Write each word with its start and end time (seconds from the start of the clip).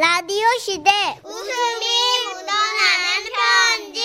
라디오 0.00 0.46
시대 0.58 0.90
웃음이 1.22 1.86
묻어나는 2.24 3.28
편지 3.36 4.00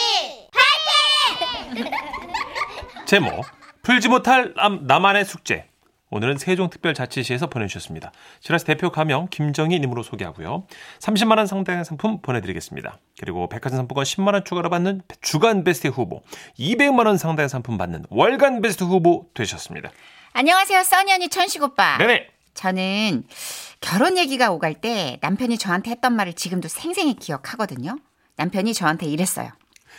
제목 3.05 3.45
풀지 3.81 4.09
못할 4.09 4.53
남, 4.57 4.85
나만의 4.87 5.23
숙제 5.23 5.69
오늘은 6.09 6.37
세종특별자치시에서 6.37 7.47
보내주셨습니다. 7.47 8.11
지라스 8.41 8.65
대표 8.65 8.91
가명 8.91 9.29
김정희님으로 9.29 10.03
소개하고요. 10.03 10.67
30만 10.99 11.37
원 11.37 11.47
상당의 11.47 11.85
상품 11.85 12.21
보내드리겠습니다. 12.21 12.99
그리고 13.17 13.47
백화점 13.47 13.77
상품권 13.77 14.03
10만 14.03 14.33
원 14.33 14.43
추가로 14.43 14.69
받는 14.69 15.01
주간 15.21 15.63
베스트 15.63 15.87
후보, 15.87 16.21
200만 16.59 17.07
원 17.07 17.17
상당의 17.17 17.47
상품 17.47 17.77
받는 17.77 18.03
월간 18.09 18.61
베스트 18.61 18.83
후보 18.83 19.29
되셨습니다. 19.33 19.91
안녕하세요, 20.33 20.83
써니 20.83 21.13
언니 21.13 21.29
천식 21.29 21.63
오빠. 21.63 21.97
네네. 21.99 22.34
저는 22.55 23.23
결혼 23.81 24.17
얘기가 24.17 24.51
오갈 24.51 24.73
때 24.73 25.19
남편이 25.21 25.57
저한테 25.57 25.91
했던 25.91 26.15
말을 26.15 26.33
지금도 26.33 26.67
생생히 26.67 27.13
기억하거든요. 27.15 27.97
남편이 28.37 28.73
저한테 28.73 29.05
이랬어요. 29.05 29.49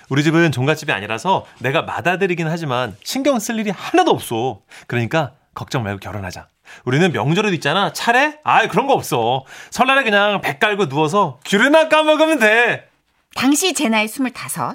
우리 0.08 0.24
집은 0.24 0.52
종갓집이 0.52 0.90
아니라서 0.92 1.46
내가 1.60 1.82
맏아들이긴 1.82 2.48
하지만 2.48 2.96
신경 3.04 3.38
쓸 3.38 3.58
일이 3.58 3.70
하나도 3.70 4.10
없어. 4.10 4.62
그러니까 4.86 5.34
걱정 5.54 5.84
말고 5.84 6.00
결혼하자. 6.00 6.48
우리는 6.84 7.12
명절에도 7.12 7.54
있잖아. 7.54 7.92
차례? 7.92 8.38
아이, 8.42 8.68
그런 8.68 8.86
거 8.86 8.92
없어. 8.94 9.44
설날에 9.70 10.02
그냥 10.02 10.40
배 10.40 10.58
깔고 10.58 10.88
누워서 10.88 11.38
귤이나 11.44 11.88
까먹으면 11.88 12.38
돼. 12.40 12.88
당시 13.34 13.72
제 13.74 13.88
나이 13.88 14.06
25. 14.06 14.30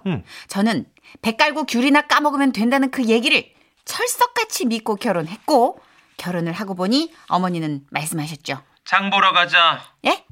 음. 0.05 0.23
저는 0.47 0.85
배 1.21 1.35
깔고 1.35 1.65
귤이나 1.65 2.03
까먹으면 2.03 2.51
된다는 2.51 2.91
그 2.91 3.05
얘기를 3.05 3.43
철석같이 3.85 4.65
믿고 4.65 4.95
결혼했고 4.95 5.79
결혼을 6.21 6.53
하고 6.53 6.75
보니 6.75 7.11
어머니는 7.29 7.81
말씀하셨죠. 7.89 8.61
장 8.85 9.09
보러 9.09 9.33
가자. 9.33 9.81
예? 10.05 10.23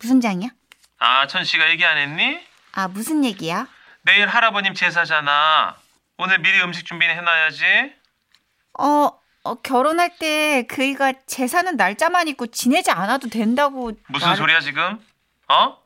무슨 0.00 0.20
장이요? 0.20 0.48
아, 1.00 1.26
천 1.26 1.42
씨가 1.44 1.68
얘기 1.70 1.84
안 1.84 1.98
했니? 1.98 2.38
아, 2.72 2.86
무슨 2.86 3.24
얘기야? 3.24 3.66
내일 4.02 4.28
할아버님 4.28 4.74
제사잖아. 4.74 5.76
오늘 6.18 6.38
미리 6.38 6.60
음식 6.62 6.86
준비는 6.86 7.16
해놔야지. 7.16 7.64
어, 8.78 9.10
어, 9.42 9.54
결혼할 9.56 10.16
때 10.18 10.64
그이가 10.68 11.12
제사는 11.26 11.76
날짜만 11.76 12.28
있고 12.28 12.46
지내지 12.46 12.92
않아도 12.92 13.28
된다고 13.28 13.90
무슨 14.08 14.28
말을- 14.28 14.36
소리야 14.36 14.60
지금? 14.60 14.98
어? 15.48 15.76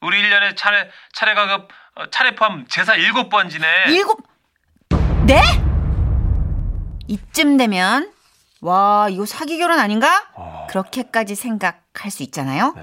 우리 0.00 0.20
1년에 0.20 0.56
차례 0.56 0.90
차례 1.12 1.34
가급 1.34 1.68
어, 1.94 2.10
차례 2.10 2.34
포함 2.34 2.66
제사 2.66 2.96
일곱 2.96 3.28
번 3.28 3.48
지내. 3.48 3.66
일곱 3.88 4.26
네? 5.26 5.40
이쯤 7.06 7.56
되면 7.56 8.12
와 8.60 9.08
이거 9.10 9.24
사기 9.26 9.58
결혼 9.58 9.78
아닌가? 9.78 10.24
어, 10.34 10.66
그렇게까지 10.68 11.34
생각할 11.34 12.10
수 12.10 12.22
있잖아요. 12.24 12.74
네. 12.76 12.82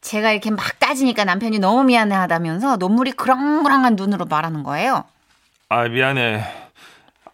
제가 0.00 0.32
이렇게 0.32 0.50
막 0.50 0.78
따지니까 0.78 1.24
남편이 1.24 1.58
너무 1.58 1.84
미안해하다면서 1.84 2.76
눈물이 2.78 3.12
그렁그렁한 3.12 3.96
눈으로 3.96 4.24
말하는 4.26 4.62
거예요. 4.62 5.04
아 5.68 5.84
미안해. 5.84 6.42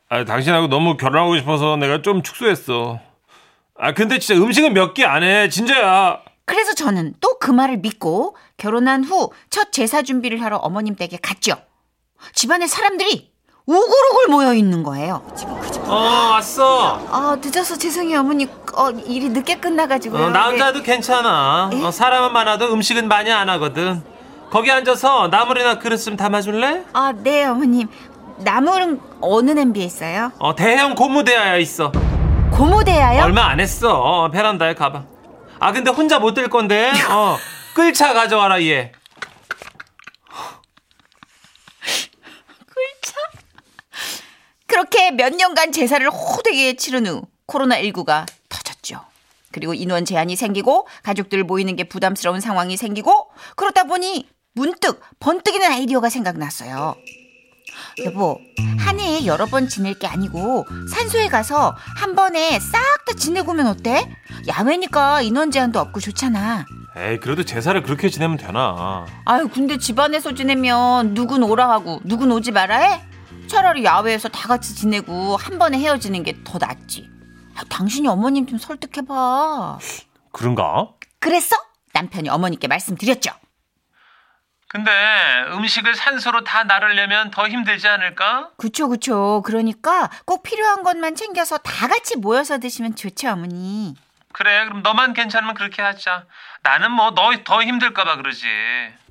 아 0.08 0.24
당신하고 0.24 0.66
너무 0.68 0.96
결혼하고 0.96 1.36
싶어서 1.38 1.76
내가 1.76 2.02
좀 2.02 2.22
축소했어. 2.22 3.00
아 3.78 3.92
근데 3.92 4.18
진짜 4.18 4.40
음식은 4.42 4.72
몇 4.74 4.94
개 4.94 5.04
안 5.04 5.22
해. 5.22 5.48
진짜야. 5.48 6.20
그래서 6.44 6.74
저는 6.74 7.14
또 7.20 7.34
그 7.44 7.50
말을 7.50 7.76
믿고 7.78 8.36
결혼한 8.56 9.04
후 9.04 9.30
첫 9.50 9.70
제사 9.70 10.00
준비를 10.02 10.40
하러 10.42 10.56
어머님 10.56 10.94
댁에 10.96 11.18
갔죠. 11.22 11.56
집안에 12.32 12.66
사람들이 12.66 13.33
우글우글 13.66 14.28
모여 14.30 14.52
있는 14.54 14.82
거예요. 14.82 15.22
어 15.86 15.94
왔어. 16.32 17.00
아 17.10 17.36
늦어서 17.42 17.76
죄송해요 17.76 18.20
어머니. 18.20 18.46
어, 18.76 18.90
일이 18.90 19.28
늦게 19.28 19.56
끝나가지고요. 19.58 20.24
어, 20.26 20.30
나 20.30 20.48
혼자도 20.48 20.82
괜찮아. 20.82 21.70
예? 21.72 21.82
어, 21.84 21.90
사람은 21.90 22.32
많아도 22.32 22.72
음식은 22.72 23.08
많이 23.08 23.30
안 23.32 23.48
하거든. 23.50 24.02
거기 24.50 24.70
앉아서 24.70 25.28
나물이나 25.28 25.78
그릇 25.78 25.96
좀 25.98 26.16
담아줄래? 26.16 26.84
아, 26.92 27.12
네, 27.16 27.44
어머님. 27.46 27.88
나물은 28.38 29.00
어느 29.20 29.50
냄비에 29.52 29.84
있어요? 29.84 30.32
어 30.38 30.54
대형 30.56 30.94
고무대야에 30.94 31.60
있어. 31.60 31.92
고무대야요? 32.52 33.22
얼마 33.22 33.46
안 33.46 33.60
했어. 33.60 33.94
어, 34.00 34.30
베란다에 34.30 34.74
가봐. 34.74 35.04
아 35.60 35.72
근데 35.72 35.90
혼자 35.90 36.18
못 36.18 36.34
들 36.34 36.48
건데. 36.50 36.92
어 37.10 37.36
끌차 37.74 38.12
가져와라 38.12 38.60
얘. 38.62 38.92
그렇게 44.84 45.10
몇 45.12 45.34
년간 45.34 45.72
제사를 45.72 46.06
호되게 46.10 46.76
치른 46.76 47.06
후 47.06 47.22
코로나19가 47.46 48.26
터졌죠. 48.50 49.00
그리고 49.50 49.72
인원 49.72 50.04
제한이 50.04 50.36
생기고 50.36 50.86
가족들 51.02 51.42
모이는 51.44 51.74
게 51.76 51.84
부담스러운 51.84 52.40
상황이 52.40 52.76
생기고 52.76 53.30
그러다 53.56 53.84
보니 53.84 54.28
문득 54.52 55.00
번뜩이는 55.20 55.70
아이디어가 55.72 56.10
생각났어요. 56.10 56.96
여보, 58.04 58.38
한 58.78 59.00
해에 59.00 59.24
여러 59.24 59.46
번 59.46 59.68
지낼 59.68 59.94
게 59.98 60.06
아니고 60.06 60.66
산소에 60.92 61.28
가서 61.28 61.74
한 61.96 62.14
번에 62.14 62.60
싹 62.60 63.04
다 63.06 63.14
지내고 63.14 63.52
오면 63.52 63.66
어때? 63.66 64.08
야외니까 64.48 65.22
인원 65.22 65.50
제한도 65.50 65.78
없고 65.80 66.00
좋잖아. 66.00 66.64
에이 66.96 67.20
그래도 67.20 67.44
제사를 67.44 67.82
그렇게 67.82 68.08
지내면 68.08 68.36
되나. 68.36 69.06
아유, 69.24 69.48
근데 69.52 69.76
집안에서 69.78 70.34
지내면 70.34 71.14
누군 71.14 71.42
오라 71.42 71.68
하고 71.70 72.00
누군 72.04 72.30
오지 72.32 72.52
마라 72.52 72.78
해? 72.78 73.13
차라리 73.48 73.84
야외에서 73.84 74.28
다 74.28 74.48
같이 74.48 74.74
지내고 74.74 75.36
한 75.36 75.58
번에 75.58 75.78
헤어지는 75.78 76.22
게 76.22 76.34
더 76.44 76.58
낫지. 76.58 77.08
아, 77.56 77.62
당신이 77.68 78.08
어머님 78.08 78.46
좀 78.46 78.58
설득해봐. 78.58 79.78
그런가? 80.32 80.88
그랬어? 81.20 81.56
남편이 81.92 82.28
어머니께 82.28 82.66
말씀드렸죠. 82.68 83.30
근데 84.68 84.90
음식을 85.52 85.94
산소로 85.94 86.42
다 86.42 86.64
나르려면 86.64 87.30
더 87.30 87.46
힘들지 87.48 87.86
않을까? 87.86 88.50
그쵸, 88.56 88.88
그쵸. 88.88 89.40
그러니까 89.46 90.10
꼭 90.24 90.42
필요한 90.42 90.82
것만 90.82 91.14
챙겨서 91.14 91.58
다 91.58 91.86
같이 91.86 92.16
모여서 92.16 92.58
드시면 92.58 92.96
좋죠, 92.96 93.30
어머니. 93.30 93.94
그래 94.32 94.64
그럼 94.64 94.82
너만 94.82 95.12
괜찮으면 95.14 95.54
그렇게 95.54 95.80
하자. 95.80 96.24
나는 96.64 96.90
뭐 96.90 97.10
너 97.12 97.30
더 97.44 97.62
힘들까봐 97.62 98.16
그러지. 98.16 98.46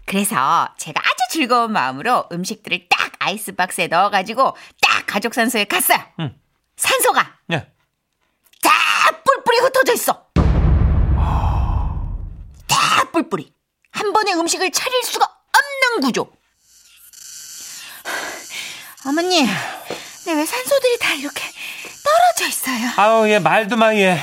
그래서 0.06 0.68
제가 0.78 1.00
아주 1.00 1.16
즐거운 1.30 1.72
마음으로 1.72 2.28
음식들을 2.34 2.88
딱 2.90 3.13
아이스박스에 3.24 3.88
넣어가지고 3.88 4.56
딱 4.82 5.06
가족 5.08 5.34
산소에 5.34 5.66
갔어요. 5.66 6.00
응. 6.20 6.36
산소가 6.76 7.38
예. 7.52 7.68
다 8.62 8.72
뿔뿔이 9.24 9.60
흩어져 9.60 9.94
있어. 9.94 10.26
다 12.68 13.04
뿔뿔이. 13.12 13.54
한 13.92 14.12
번에 14.14 14.34
음식을 14.34 14.72
차릴 14.72 15.04
수가 15.04 15.26
없는 15.26 16.02
구조. 16.06 16.32
어머니, 19.06 19.46
근데 19.46 20.40
왜 20.40 20.46
산소들이 20.46 20.98
다 21.00 21.14
이렇게 21.14 21.44
떨어져 22.04 22.50
있어요? 22.50 22.90
아우 22.98 23.28
얘 23.28 23.40
말도 23.40 23.76
마 23.78 23.94
얘. 23.96 24.18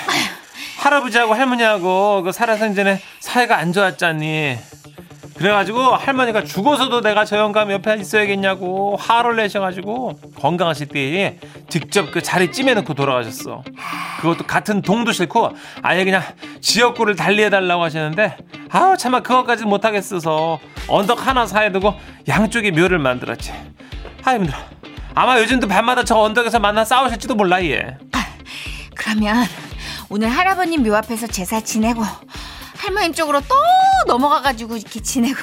할아버지하고 0.78 1.34
할머니하고 1.34 2.22
그 2.22 2.32
살아생전에 2.32 3.02
사이가 3.20 3.56
안 3.58 3.72
좋았잖니. 3.72 4.58
그래가지고 5.40 5.94
할머니가 5.94 6.44
죽어서도 6.44 7.00
내가 7.00 7.24
저 7.24 7.38
영감 7.38 7.70
옆에 7.72 7.96
있어야겠냐고 7.96 8.96
화를 8.96 9.36
내셔가지고 9.36 10.20
건강하실 10.36 10.88
때 10.88 11.38
직접 11.70 12.10
그 12.10 12.22
자리 12.22 12.52
찜해놓고 12.52 12.92
돌아가셨어. 12.92 13.64
그것도 14.20 14.44
같은 14.44 14.82
동도 14.82 15.12
싫고 15.12 15.56
아예 15.80 16.04
그냥 16.04 16.22
지역구를 16.60 17.16
달리해달라고 17.16 17.82
하시는데 17.82 18.36
아우 18.68 18.98
참아 18.98 19.20
그것까지 19.20 19.64
못하겠어서 19.64 20.60
언덕 20.88 21.26
하나 21.26 21.46
사이에 21.46 21.72
두고 21.72 21.94
양쪽에 22.28 22.70
묘를 22.70 22.98
만들었지. 22.98 23.54
아 24.24 24.34
힘들어. 24.34 24.58
아마 25.14 25.40
요즘도 25.40 25.68
밤마다 25.68 26.04
저 26.04 26.18
언덕에서 26.18 26.58
만나 26.58 26.84
싸우실지도 26.84 27.34
몰라 27.34 27.64
얘. 27.64 27.96
그러면 28.94 29.46
오늘 30.10 30.28
할아버님 30.28 30.82
묘 30.82 30.94
앞에서 30.96 31.26
제사 31.28 31.62
지내고 31.62 32.02
할머니 32.80 33.12
쪽으로 33.12 33.40
또 33.42 33.54
넘어가가지고 34.06 34.76
이렇게 34.76 35.00
지내고 35.00 35.38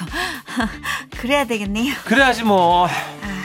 그래야 1.18 1.46
되겠네요. 1.46 1.94
그래야지 2.06 2.44
뭐. 2.44 2.88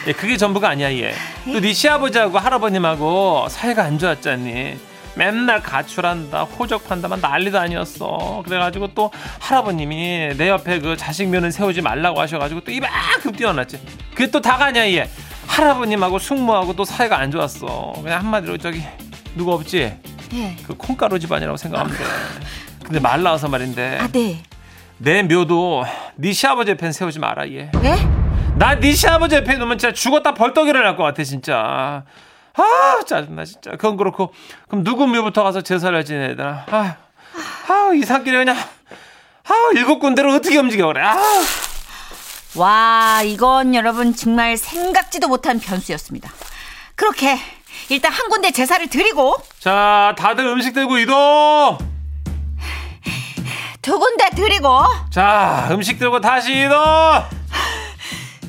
예, 0.06 0.12
그게 0.12 0.36
전부가 0.36 0.70
아니야 0.70 0.90
얘. 0.92 1.14
또 1.44 1.60
네 1.60 1.72
시아버지하고 1.72 2.38
할아버님하고 2.38 3.46
사이가 3.50 3.84
안 3.84 3.98
좋았잖니. 3.98 4.78
맨날 5.14 5.62
가출한다, 5.62 6.44
호적한다만 6.44 7.20
난리도 7.20 7.58
아니었어. 7.60 8.42
그래가지고 8.46 8.94
또 8.94 9.10
할아버님이 9.40 10.30
내 10.38 10.48
옆에 10.48 10.80
그 10.80 10.96
자식 10.96 11.28
면은 11.28 11.50
세우지 11.50 11.82
말라고 11.82 12.18
하셔가지고 12.18 12.62
또 12.62 12.70
이만큼 12.72 13.32
뛰어났지. 13.32 13.78
그게 14.12 14.30
또 14.30 14.40
다가 14.40 14.66
아니야 14.66 14.88
얘. 14.90 15.10
할아버님하고 15.48 16.18
숙모하고 16.18 16.74
또 16.74 16.84
사이가 16.86 17.18
안 17.18 17.30
좋았어. 17.30 17.92
그냥 18.02 18.20
한마디로 18.20 18.56
저기 18.56 18.82
누구 19.36 19.52
없지? 19.52 19.94
예. 20.32 20.56
그 20.66 20.74
콩가루 20.74 21.18
집안이라고 21.18 21.58
생각하면 21.58 21.94
돼. 21.94 22.04
근데 22.92 23.00
말 23.00 23.22
나와서 23.22 23.48
말인데 23.48 23.98
아, 24.02 24.08
네. 24.12 24.42
내 24.98 25.22
묘도 25.22 25.82
네 26.16 26.30
시아버지 26.34 26.72
옆엔 26.72 26.92
세우지 26.92 27.20
마라 27.20 27.48
얘. 27.48 27.70
왜? 27.80 27.96
나네 28.56 28.92
시아버지 28.92 29.34
옆에 29.34 29.54
놓으면 29.54 29.78
진짜 29.78 29.94
죽었다 29.94 30.34
벌떡 30.34 30.68
일어날 30.68 30.94
것 30.94 31.02
같아 31.02 31.24
진짜. 31.24 32.04
아 32.54 33.00
짜증나 33.06 33.46
진짜. 33.46 33.70
그건 33.70 33.96
그렇고 33.96 34.34
그럼 34.68 34.84
누구 34.84 35.06
묘부터 35.06 35.42
가서 35.42 35.62
제사를 35.62 36.04
지내야 36.04 36.36
되나? 36.36 36.66
아, 36.70 36.96
아 37.68 37.92
이 37.94 38.02
산길에 38.04 38.36
그냥 38.36 38.56
아, 38.58 39.54
일곱 39.74 39.98
군데를 40.00 40.28
어떻게 40.28 40.58
움직여 40.58 40.86
그래? 40.88 41.00
아, 41.02 41.16
와, 42.56 43.22
이건 43.24 43.74
여러분 43.74 44.14
정말 44.14 44.58
생각지도 44.58 45.28
못한 45.28 45.58
변수였습니다. 45.58 46.30
그렇게 46.94 47.38
일단 47.88 48.12
한 48.12 48.28
군데 48.28 48.50
제사를 48.50 48.86
드리고 48.88 49.36
자, 49.60 50.14
다들 50.18 50.44
음식 50.46 50.74
들고 50.74 50.98
이동. 50.98 51.78
두 53.82 53.98
군데 53.98 54.30
드리고 54.30 54.84
자, 55.10 55.68
음식 55.72 55.98
들고 55.98 56.20
다시 56.20 56.52
이동. 56.52 56.78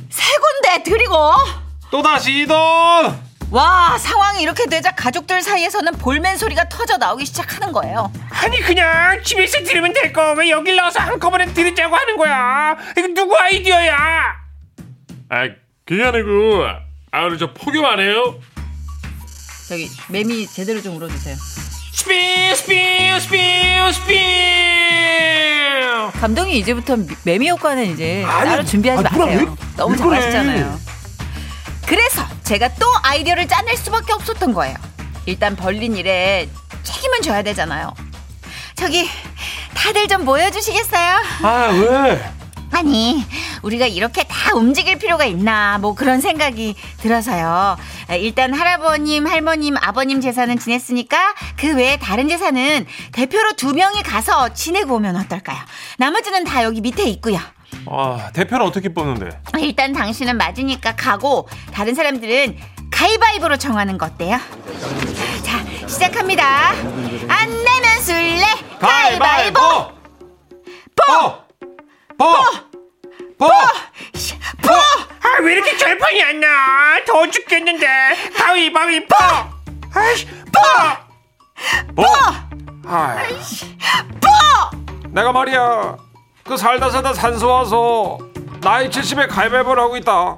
세 0.09 0.31
군데 0.37 0.83
드리고 0.83 1.15
또 1.89 2.01
다시 2.03 2.41
이동. 2.41 2.55
와 3.49 3.97
상황이 3.99 4.41
이렇게 4.41 4.65
되자 4.67 4.91
가족들 4.91 5.41
사이에서는 5.41 5.93
볼멘 5.97 6.37
소리가 6.37 6.69
터져 6.69 6.97
나오기 6.97 7.25
시작하는 7.25 7.71
거예요. 7.71 8.11
아니 8.29 8.59
그냥 8.61 9.21
집에서 9.23 9.63
들으면 9.63 9.93
될 9.93 10.11
거 10.13 10.33
왜 10.33 10.49
여길 10.49 10.75
나와서 10.75 10.99
한꺼번에 10.99 11.45
들으자고 11.53 11.95
하는 11.95 12.17
거야? 12.17 12.75
이거 12.97 13.07
누구 13.09 13.35
아이디어야? 13.37 13.95
아, 15.29 15.47
그게 15.85 16.03
아니고, 16.03 16.63
아, 17.11 17.25
우리 17.25 17.37
저 17.39 17.51
폭염 17.53 17.85
안 17.85 17.99
해요? 17.99 18.39
저기 19.67 19.89
매미 20.09 20.45
제대로 20.47 20.81
좀 20.81 20.95
울어주세요. 20.97 21.35
스피 21.93 22.55
스피 22.55 23.19
스피 23.21 23.93
스피. 23.93 24.19
감독이 26.19 26.57
이제부터 26.57 26.95
미- 26.97 27.07
매미 27.23 27.49
효과는 27.51 27.85
이제 27.93 28.23
아니, 28.25 28.49
따로 28.49 28.63
준비하지 28.65 29.05
아니, 29.07 29.17
마세요. 29.19 29.39
왜- 29.39 29.55
너무 29.77 29.93
왜? 29.93 29.97
잘하시잖아요. 29.97 30.79
그래서 31.85 32.25
제가 32.43 32.69
또 32.79 32.85
아이디어를 33.03 33.47
짜낼 33.47 33.77
수밖에 33.77 34.13
없었던 34.13 34.53
거예요. 34.53 34.75
일단 35.25 35.55
벌린 35.55 35.95
일에 35.95 36.49
책임은 36.83 37.21
져야 37.21 37.43
되잖아요. 37.43 37.93
저기 38.75 39.07
다들 39.75 40.07
좀 40.07 40.25
모여주시겠어요? 40.25 41.21
아 41.43 41.67
왜? 41.79 42.23
아니 42.71 43.23
우리가 43.63 43.87
이렇게 43.87 44.23
다 44.25 44.55
움직일 44.55 44.97
필요가 44.99 45.25
있나 45.25 45.77
뭐 45.79 45.95
그런 45.95 46.21
생각이 46.21 46.75
들어서요 46.99 47.77
에, 48.11 48.19
일단 48.19 48.53
할아버님 48.53 49.25
할머님 49.25 49.75
아버님 49.81 50.21
제사는 50.21 50.57
지냈으니까 50.59 51.33
그 51.57 51.75
외에 51.75 51.97
다른 51.97 52.29
제사는 52.29 52.85
대표로 53.11 53.53
두 53.53 53.73
명이 53.73 54.03
가서 54.03 54.53
지내고 54.53 54.95
오면 54.95 55.15
어떨까요 55.15 55.57
나머지는 55.97 56.43
다 56.43 56.63
여기 56.63 56.81
밑에 56.81 57.03
있고요 57.05 57.39
아 57.87 58.29
대표는 58.33 58.65
어떻게 58.65 58.89
뽑는데? 58.93 59.29
일단 59.59 59.93
당신은 59.93 60.37
맞으니까 60.37 60.95
가고 60.95 61.47
다른 61.73 61.95
사람들은 61.95 62.57
가위바위보로 62.91 63.57
정하는 63.57 63.97
거 63.97 64.05
어때요 64.05 64.37
자 65.43 65.87
시작합니다 65.87 66.69
안 67.27 67.49
내면 67.49 68.01
술래 68.01 68.43
가위바위보 68.79 69.59
보! 69.59 69.93
보! 70.95 71.43
보! 72.17 72.25
보! 72.33 72.72
아, 73.39 75.41
왜 75.41 75.53
이렇게 75.53 75.75
결판이 75.75 76.23
안 76.23 76.39
나? 76.39 77.03
더워 77.05 77.27
죽겠는데. 77.29 77.87
가위바위보! 78.37 79.15
아이씨, 79.95 80.27
보! 80.27 81.95
보! 81.95 82.03
아이씨, 82.87 83.65
보! 84.21 85.07
내가 85.09 85.31
말이야. 85.31 85.97
그 86.43 86.57
살다 86.57 86.89
살다 86.89 87.13
산소 87.13 87.47
와서 87.47 88.17
나이 88.61 88.89
70에 88.89 89.29
가위바위보를 89.29 89.81
하고 89.81 89.95
있다. 89.97 90.37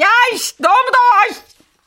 야 0.00 0.06
이씨 0.32 0.54
너무 0.62 0.74
더워 0.76 1.24
이씨. 1.30 1.40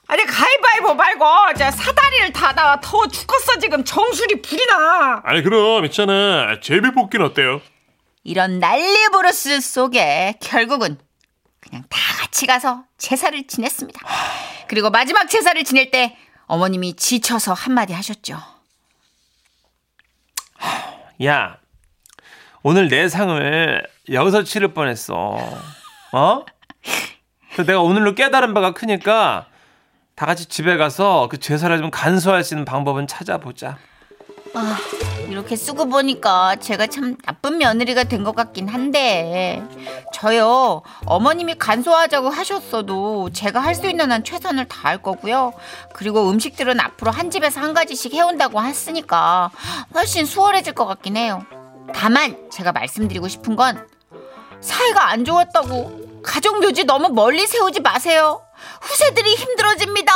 아니 0.07 0.25
가위바위보 0.25 0.93
말고 0.95 1.25
저 1.57 1.71
사다리를 1.71 2.33
타다가 2.33 2.79
더워 2.81 3.07
죽겠어 3.07 3.57
지금 3.59 3.83
정수리 3.85 4.41
불이 4.41 4.65
나 4.67 5.21
아니, 5.23 5.41
그럼, 5.41 5.85
있잖아. 5.85 6.59
제비 6.61 6.91
뽑기는 6.91 7.25
어때요? 7.25 7.61
이런 8.23 8.59
난리 8.59 9.07
부르스 9.11 9.59
속에 9.59 10.35
결국은 10.41 10.97
그냥 11.59 11.83
다 11.89 11.99
같이 12.19 12.45
가서 12.45 12.83
제사를 12.97 13.45
지냈습니다. 13.47 13.99
그리고 14.67 14.89
마지막 14.89 15.29
제사를 15.29 15.61
지낼 15.63 15.91
때 15.91 16.17
어머님이 16.45 16.95
지쳐서 16.95 17.53
한마디 17.53 17.93
하셨죠. 17.93 18.37
야, 21.23 21.57
오늘 22.63 22.87
내 22.89 23.07
상을 23.07 23.87
여기서 24.11 24.43
치를 24.43 24.73
뻔했어. 24.73 25.37
어? 26.11 26.45
내가 27.57 27.81
오늘로 27.81 28.15
깨달은 28.15 28.53
바가 28.53 28.73
크니까 28.73 29.47
다 30.15 30.25
같이 30.25 30.45
집에 30.45 30.77
가서 30.77 31.27
그 31.29 31.39
제사를 31.39 31.75
좀 31.77 31.91
간소할 31.91 32.43
수 32.43 32.53
있는 32.53 32.65
방법은 32.65 33.07
찾아보자. 33.07 33.77
아, 34.53 34.77
이렇게 35.33 35.55
쓰고 35.55 35.85
보니까 35.89 36.57
제가 36.57 36.85
참 36.85 37.17
나쁜 37.25 37.57
며느리가 37.57 38.03
된 38.03 38.23
것 38.23 38.35
같긴 38.35 38.69
한데. 38.69 39.63
저요 40.13 40.83
어머님이 41.07 41.55
간소하자고 41.55 42.29
하셨어도 42.29 43.31
제가 43.33 43.59
할 43.59 43.73
수 43.73 43.87
있는 43.87 44.11
한 44.11 44.23
최선을 44.23 44.67
다할 44.67 45.01
거고요. 45.01 45.51
그리고 45.93 46.29
음식들은 46.29 46.79
앞으로 46.79 47.09
한 47.09 47.31
집에서 47.31 47.59
한 47.59 47.73
가지씩 47.73 48.13
해온다고 48.13 48.61
했으니까 48.61 49.49
훨씬 49.95 50.25
수월해질 50.27 50.73
것 50.73 50.85
같긴 50.85 51.17
해요. 51.17 51.41
다만 51.95 52.37
제가 52.51 52.71
말씀드리고 52.71 53.27
싶은 53.27 53.55
건 53.55 53.87
사이가 54.61 55.09
안 55.09 55.25
좋았다고 55.25 56.21
가족 56.23 56.59
묘지 56.61 56.83
너무 56.85 57.09
멀리 57.09 57.47
세우지 57.47 57.79
마세요. 57.81 58.39
후세들이 58.81 59.33
힘들어집니다 59.35 60.11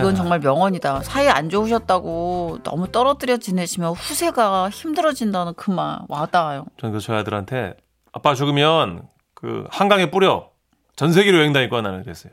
이건 0.00 0.14
정말 0.14 0.40
명언이다. 0.40 1.02
사이 1.02 1.28
안 1.28 1.48
좋으셨다고 1.50 2.60
너무 2.64 2.90
떨어뜨려 2.90 3.36
지내시면 3.38 3.92
후세가 3.92 4.70
힘들어진다는 4.70 5.54
그 5.54 5.70
말 5.70 5.98
와닿아요. 6.08 6.66
저는 6.78 6.92
그 6.94 7.00
저희 7.00 7.18
아들한테 7.18 7.74
아빠 8.12 8.34
죽으면 8.34 9.02
그 9.34 9.66
한강에 9.70 10.10
뿌려 10.10 10.50
전 10.96 11.12
세계로 11.12 11.38
여행 11.38 11.52
다닐 11.52 11.68
거야 11.70 11.80
나는 11.82 12.02
그랬어요. 12.02 12.32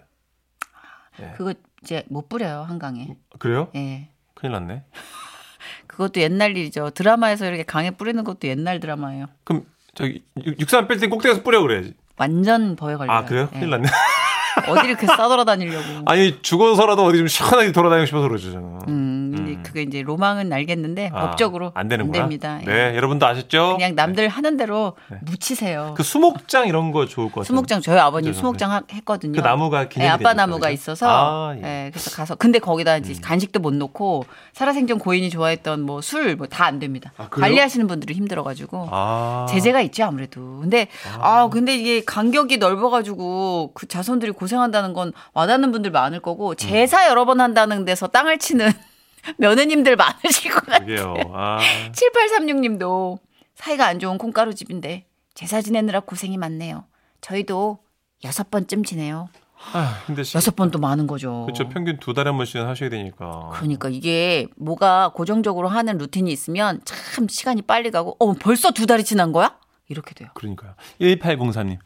그거 1.36 1.54
이제 1.84 2.04
못 2.10 2.30
뿌려요 2.30 2.62
한강에. 2.68 3.16
그래요? 3.40 3.69
예. 3.75 4.10
큰일 4.34 4.52
났네. 4.54 4.84
그것도 5.88 6.22
옛날 6.22 6.56
일이죠. 6.56 6.92
드라마에서 6.92 7.46
이렇게 7.48 7.64
강에 7.64 7.92
뿌리는 7.92 8.24
것도 8.24 8.48
옛날 8.48 8.80
드라마예요. 8.80 9.25
그럼 9.44 9.66
저기 9.96 10.24
63 10.38 10.88
빌딩 10.88 11.10
꼭대기에서 11.10 11.42
뿌려 11.44 11.62
그래야지. 11.62 11.94
완전 12.18 12.75
벌에 12.75 12.96
걸려요. 12.98 13.16
아 13.18 13.25
그래요? 13.25 13.50
예. 13.54 13.60
큰일 13.60 13.69
났네. 13.72 13.88
어디를 14.68 14.89
이렇게 14.89 15.07
싸돌아다니려고. 15.07 15.83
아니 16.06 16.42
죽어서라도 16.42 17.04
어디 17.06 17.18
좀 17.19 17.27
시원하게 17.27 17.71
돌아다니고 17.71 18.06
싶어서 18.06 18.27
그러죠 18.27 18.51
저는. 18.51 18.68
음, 18.88 19.33
근데 19.36 19.51
음. 19.54 19.63
그게 19.63 19.81
이제 19.83 20.01
로망은 20.01 20.51
알겠는데 20.51 21.11
아, 21.14 21.28
법적으로 21.30 21.71
안 21.76 21.87
되는구나. 21.87 22.19
됩니다. 22.19 22.59
예. 22.61 22.66
네, 22.66 22.95
여러분도 22.95 23.26
아셨죠? 23.26 23.73
그냥 23.78 23.95
남들 23.95 24.28
하는 24.30 24.57
대로 24.57 24.94
네. 25.09 25.18
묻히세요. 25.23 25.94
그 25.97 26.04
수목장 26.04 26.68
이런 26.68 26.92
거 26.92 27.06
좋을 27.06 27.28
것 27.28 27.42
같아요. 27.42 27.45
수목장 27.45 27.81
저희 27.81 27.97
아버님 27.99 28.31
그죠, 28.31 28.40
수목장 28.40 28.71
하- 28.71 28.81
했거든요. 28.92 29.42
그 29.42 29.45
나무가 29.45 29.87
기념이 29.90 30.07
네, 30.07 30.09
아빠 30.14 30.33
나무가? 30.33 30.69
있어서 30.69 31.07
아, 31.09 31.56
예. 31.57 31.61
예, 31.85 31.90
그래서 31.92 32.11
가서 32.16 32.35
근데 32.35 32.59
거기다 32.59 32.97
이제 32.97 33.14
음. 33.14 33.21
간식도 33.21 33.59
못 33.59 33.73
놓고 33.73 34.26
살아생전 34.54 34.99
고인이 34.99 35.30
좋아했던 35.30 35.81
뭐 35.81 35.99
술 35.99 36.35
뭐 36.37 36.47
다 36.47 36.66
안 36.66 36.80
됩니다. 36.80 37.11
아? 37.18 37.28
관리하시는 37.30 37.87
분들이 37.87 38.14
힘들어가지고 38.14 38.90
아. 38.92 39.45
제재가 39.49 39.81
있죠 39.81 40.06
아무래도. 40.06 40.59
근데 40.61 40.87
아. 41.19 41.49
근데 41.52 41.76
이게 41.76 42.04
간격이 42.04 42.57
넓어가지고 42.57 43.71
그 43.73 43.87
자손들이 43.87 44.31
고 44.31 44.46
생한다는 44.47 44.94
건 44.94 45.13
와닿는 45.33 45.71
분들 45.71 45.92
많을 45.92 46.19
거고 46.21 46.56
제사 46.56 47.07
여러 47.07 47.25
번 47.25 47.39
한다는 47.42 47.85
데서 47.85 48.07
땅을 48.07 48.39
치는 48.39 48.71
며느님들 49.37 49.95
많으실 49.95 50.51
것 50.51 50.66
같아요. 50.66 51.13
아. 51.33 51.59
7836님도 51.92 53.19
사이가 53.56 53.85
안 53.87 53.99
좋은 53.99 54.18
콩가루 54.18 54.54
집인데 54.54 55.06
제사 55.33 55.61
지내느라 55.61 55.99
고생이 56.01 56.37
많네요. 56.37 56.85
저희도 57.21 57.80
여섯 58.23 58.49
번쯤 58.49 58.83
지내요. 58.83 59.30
아, 59.73 60.01
근데 60.06 60.23
시- 60.23 60.37
여섯 60.37 60.56
번도 60.56 60.77
많은 60.80 61.07
거죠. 61.07 61.44
그렇죠. 61.45 61.68
평균 61.69 61.97
두 61.99 62.13
달에 62.13 62.30
한 62.30 62.37
번씩은 62.37 62.68
하셔야 62.68 62.89
되니까. 62.89 63.49
그러니까 63.54 63.89
이게 63.89 64.47
뭐가 64.56 65.09
고정적으로 65.16 65.68
하는 65.68 65.97
루틴이 65.97 66.31
있으면 66.31 66.80
참 66.85 67.27
시간이 67.27 67.63
빨리 67.63 67.89
가고 67.89 68.16
어 68.19 68.33
벌써 68.33 68.71
두 68.71 68.85
달이 68.85 69.04
지난 69.04 69.31
거야? 69.31 69.57
이렇게 69.89 70.13
돼요. 70.13 70.30
그러니까요. 70.35 70.75
1803님. 71.01 71.77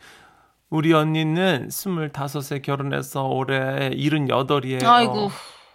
우리 0.71 0.93
언니는 0.93 1.67
25세 1.67 2.61
결혼해서 2.61 3.27
올해 3.27 3.89
78이에요. 3.89 4.85
아이고. 4.85 5.29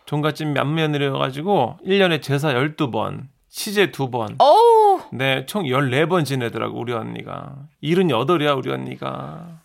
종갓집 0.07 0.49
맏며느리여가지고 0.49 1.81
1년에 1.85 2.23
제사 2.23 2.55
12번, 2.55 3.25
시제 3.51 3.91
2번. 3.91 4.37
어우 4.39 5.01
네, 5.13 5.45
총 5.45 5.65
14번 5.65 6.25
지내더라고, 6.25 6.81
우리 6.81 6.95
언니가. 6.95 7.57
78이야, 7.85 8.57
우리 8.57 8.71
언니가. 8.71 9.61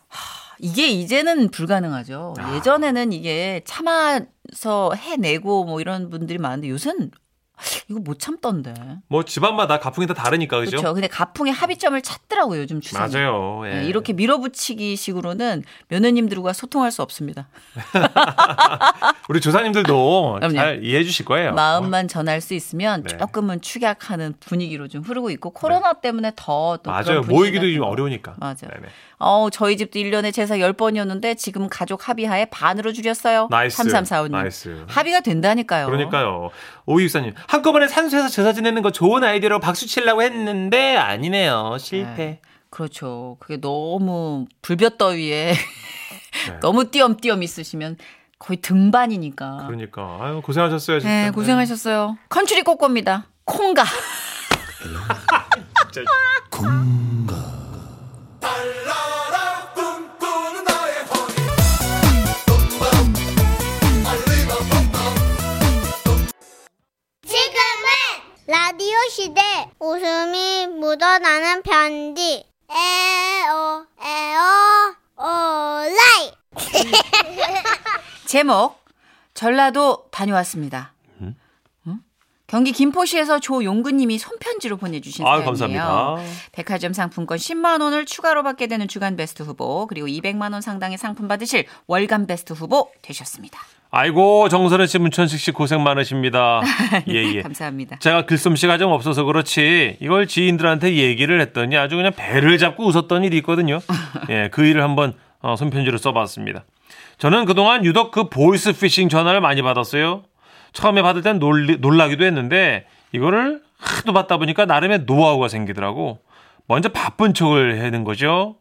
이게 0.59 0.89
이제는 0.89 1.49
불가능하죠. 1.49 2.33
예전에는 2.55 3.13
이게 3.13 3.61
참아서 3.63 4.91
해내고 4.93 5.63
뭐 5.63 5.79
이런 5.79 6.09
분들이 6.09 6.39
많은데 6.39 6.69
요새는 6.69 7.09
이거 7.89 7.99
못 7.99 8.19
참던데. 8.19 8.73
뭐 9.07 9.23
집안마다 9.23 9.79
가풍이 9.79 10.07
다 10.07 10.13
다르니까 10.13 10.59
그죠? 10.59 10.77
그렇죠. 10.77 10.93
근데 10.93 11.07
가풍의 11.07 11.53
합의점을 11.53 12.01
찾더라고요 12.01 12.61
요즘 12.61 12.81
추세. 12.81 12.97
맞아요. 12.97 13.61
예. 13.65 13.75
네, 13.81 13.85
이렇게 13.85 14.13
밀어붙이기 14.13 14.95
식으로는 14.95 15.63
며느님들과 15.89 16.53
소통할 16.53 16.91
수 16.91 17.01
없습니다. 17.01 17.47
우리 19.29 19.39
조사님들도 19.41 20.35
그럼요. 20.39 20.55
잘 20.55 20.83
이해해 20.83 21.03
주실 21.03 21.25
거예요. 21.25 21.53
마음만 21.53 22.07
전할 22.07 22.41
수 22.41 22.53
있으면 22.53 23.03
네. 23.03 23.17
조금은 23.17 23.61
축약하는 23.61 24.33
분위기로 24.39 24.87
좀 24.87 25.01
흐르고 25.03 25.29
있고 25.31 25.51
코로나 25.51 25.93
때문에 25.93 26.31
더또 26.35 26.91
맞아요. 26.91 27.21
모이기도 27.21 27.71
좀 27.71 27.83
어려우니까. 27.83 28.35
맞아요. 28.37 28.55
네네. 28.61 28.87
어, 29.23 29.49
저희 29.51 29.77
집도 29.77 29.99
1년에 29.99 30.33
제사 30.33 30.55
10번이었는데 30.57 31.37
지금 31.37 31.69
가족 31.69 32.09
합의하에 32.09 32.45
반으로 32.45 32.91
줄였어요. 32.91 33.47
nice. 33.51 33.83
3345님. 33.83 34.31
nice. 34.31 34.85
합의가 34.87 35.19
된다니까요. 35.21 35.85
그러니까요. 35.85 36.49
오이육사님 36.87 37.35
한꺼번에 37.47 37.87
산소에서 37.87 38.27
제사 38.29 38.51
지내는 38.51 38.81
거 38.81 38.91
좋은 38.91 39.23
아이디어로 39.23 39.59
박수 39.59 39.85
치려고 39.87 40.23
했는데 40.23 40.97
아니네요. 40.97 41.77
실패. 41.79 42.41
그렇죠. 42.71 43.37
그게 43.39 43.57
너무 43.61 44.47
불볕더위에 44.63 45.53
네. 45.53 45.53
너무 46.61 46.89
띄엄띄엄 46.89 47.43
있으시면 47.43 47.97
거의 48.39 48.57
등반이니까. 48.57 49.65
그러니까 49.67 50.17
아유 50.19 50.41
고생하셨어요. 50.41 50.99
진짜. 50.99 51.25
네, 51.25 51.29
고생하셨어요. 51.31 52.17
컨츄리 52.29 52.63
꼬꼬입니다. 52.63 53.27
콩가. 53.45 53.83
진짜. 55.91 56.09
라디오 68.51 68.97
시대. 69.09 69.41
웃음이 69.79 70.67
묻어나는 70.67 71.63
편지. 71.63 72.45
에어 72.69 73.85
에어 74.03 74.95
오라이. 75.15 76.33
제목 78.27 78.83
전라도 79.33 80.05
다녀왔습니다. 80.11 80.90
경기 82.51 82.73
김포시에서 82.73 83.39
조용근님이 83.39 84.17
손편지로 84.17 84.75
보내주신 84.75 85.25
아유, 85.25 85.41
사연이에요. 85.55 85.79
감사합니다. 85.79 86.17
백화점 86.51 86.91
상품권 86.91 87.37
10만 87.37 87.81
원을 87.81 88.05
추가로 88.05 88.43
받게 88.43 88.67
되는 88.67 88.89
주간 88.89 89.15
베스트 89.15 89.41
후보 89.43 89.87
그리고 89.87 90.07
200만 90.07 90.51
원 90.51 90.59
상당의 90.59 90.97
상품 90.97 91.29
받으실 91.29 91.63
월간 91.87 92.27
베스트 92.27 92.51
후보 92.51 92.91
되셨습니다. 93.03 93.57
아이고 93.89 94.49
정선혜 94.49 94.85
씨, 94.87 94.99
문천식 94.99 95.39
씨 95.39 95.51
고생 95.51 95.81
많으십니다. 95.81 96.61
예예. 97.07 97.41
감사합니다. 97.43 97.99
제가 97.99 98.25
글솜씨가 98.25 98.77
좀 98.77 98.91
없어서 98.91 99.23
그렇지 99.23 99.95
이걸 100.01 100.27
지인들한테 100.27 100.95
얘기를 100.97 101.39
했더니 101.39 101.77
아주 101.77 101.95
그냥 101.95 102.11
배를 102.13 102.57
잡고 102.57 102.85
웃었던 102.85 103.23
일이 103.23 103.37
있거든요. 103.37 103.79
예, 104.29 104.49
그 104.51 104.65
일을 104.65 104.83
한번 104.83 105.13
어, 105.39 105.55
손편지로 105.55 105.97
써봤습니다. 105.97 106.65
저는 107.17 107.45
그동안 107.45 107.85
유독 107.85 108.11
그 108.11 108.27
보이스 108.27 108.73
피싱 108.73 109.07
전화를 109.07 109.39
많이 109.39 109.61
받았어요. 109.61 110.23
처음에 110.73 111.01
받을 111.01 111.21
땐 111.21 111.39
놀리, 111.39 111.77
놀라기도 111.77 112.23
했는데 112.25 112.87
이거를 113.11 113.61
하도 113.79 114.13
받다 114.13 114.37
보니까 114.37 114.65
나름의 114.65 114.99
노하우가 114.99 115.47
생기더라고. 115.47 116.21
먼저 116.67 116.89
바쁜 116.89 117.33
척을 117.33 117.75
해야 117.75 117.83
되는 117.83 118.03
거죠. 118.03 118.57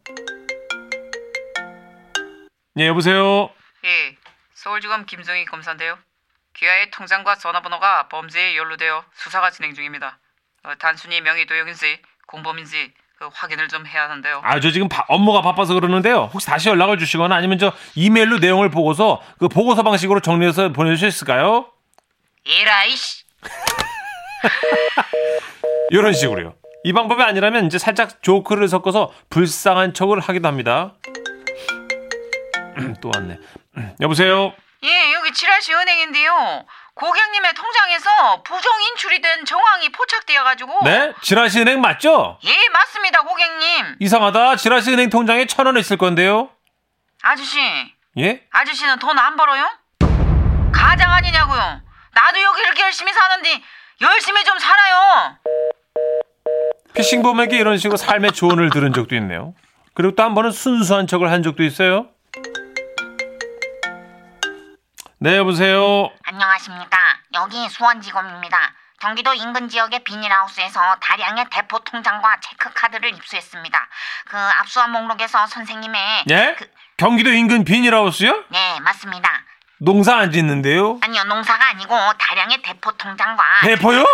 예, 2.78 2.86
여보세요. 2.86 3.50
예, 3.84 4.16
서울지검 4.54 5.06
김성희 5.06 5.44
검사인데요. 5.44 5.96
귀하의 6.56 6.90
통장과 6.90 7.36
전화번호가 7.36 8.08
범죄에 8.08 8.56
연루되어 8.56 9.04
수사가 9.14 9.50
진행 9.50 9.74
중입니다. 9.74 10.18
어, 10.64 10.72
단순히 10.78 11.20
명의 11.20 11.46
도용인지 11.46 11.98
공범인지 12.26 12.92
그 13.18 13.28
확인을 13.32 13.68
좀 13.68 13.86
해야 13.86 14.04
하는데요. 14.04 14.40
아, 14.42 14.58
저 14.60 14.70
지금 14.70 14.88
바- 14.88 15.04
업무가 15.08 15.42
바빠서 15.42 15.74
그러는데요. 15.74 16.30
혹시 16.32 16.46
다시 16.46 16.68
연락을 16.70 16.98
주시거나 16.98 17.34
아니면 17.34 17.58
저 17.58 17.72
이메일로 17.94 18.38
내용을 18.38 18.70
보고서 18.70 19.20
그 19.38 19.48
보고서 19.48 19.82
방식으로 19.82 20.20
정리해서 20.20 20.70
보내주실 20.72 21.12
수 21.12 21.16
있을까요? 21.24 21.66
에라이씨. 22.47 23.25
이런 25.90 26.12
식으로요. 26.14 26.54
이 26.85 26.92
방법이 26.92 27.23
아니라면 27.23 27.66
이제 27.66 27.78
살짝 27.78 28.23
조크를 28.23 28.68
섞어서 28.68 29.12
불쌍한 29.28 29.92
척을 29.94 30.20
하기도 30.20 30.49
합니다. 30.49 30.94
또 33.02 33.11
왔네. 33.14 33.38
여보세요? 34.00 34.52
예, 34.82 35.12
여기 35.12 35.32
지라시 35.32 35.75
은행인데요. 35.75 36.64
고객님의 36.94 37.52
통장에서 37.54 38.42
부정 38.42 38.73
인출이 38.82 39.20
된 39.20 39.44
정황이 39.44 39.90
포착되어가지고. 39.92 40.85
네? 40.85 41.12
지라시 41.23 41.61
은행 41.61 41.80
맞죠? 41.82 42.38
예, 42.44 42.68
맞습니다, 42.73 43.23
고객님. 43.23 43.97
이상하다. 44.00 44.56
지라시 44.56 44.92
은행 44.92 45.11
통장에 45.11 45.47
천 45.47 45.66
원 45.66 45.76
있을 45.76 45.99
건데요. 45.99 46.49
아저씨, 47.23 47.59
예? 48.18 48.42
아저씨는 48.50 48.99
돈 48.99 49.18
안 49.18 49.37
벌어요? 49.37 49.68
가장 50.73 51.11
아니냐고요. 51.12 51.82
이렇게 52.80 52.84
열심히 52.84 53.12
사는데 53.12 53.62
열심히 54.00 54.42
좀 54.44 54.58
살아요. 54.58 55.37
피싱범에게 56.94 57.58
이런 57.58 57.76
식으로 57.76 57.96
삶의 57.99 58.32
조언을 58.32 58.70
들은 58.70 58.92
적도 58.94 59.14
있네요. 59.16 59.54
그리고 59.94 60.14
또 60.14 60.22
한 60.22 60.34
번은 60.34 60.50
순수한 60.50 61.06
척을 61.06 61.30
한 61.30 61.42
적도 61.42 61.62
있어요. 61.62 62.08
네, 65.18 65.37
여보세요? 65.37 66.10
안녕하십니까. 66.25 66.96
여기 67.34 67.68
수원지검입니다. 67.68 68.75
경기도 69.00 69.34
인근 69.34 69.68
지역의 69.68 70.04
비닐하우스에서 70.04 70.96
다량의 71.00 71.46
대포 71.50 71.78
통장과 71.80 72.40
체크카드를 72.40 73.10
입수했습니다. 73.14 73.88
그 74.28 74.37
압수한 74.37 74.92
목록에서 74.92 75.46
선생님의 75.46 76.25
예? 76.30 76.54
그, 76.58 76.66
경기도 76.96 77.30
인근 77.30 77.64
비닐하우스요? 77.64 78.44
네 78.49 78.80
맞습니다. 78.80 79.44
농사 79.82 80.16
안 80.16 80.30
짓는데요? 80.30 80.99
아니요 81.02 81.25
농사가 81.25 81.68
아니고 81.70 81.94
다량의 82.18 82.60
대포 82.62 82.92
통장과 82.92 83.42
대포요? 83.62 84.04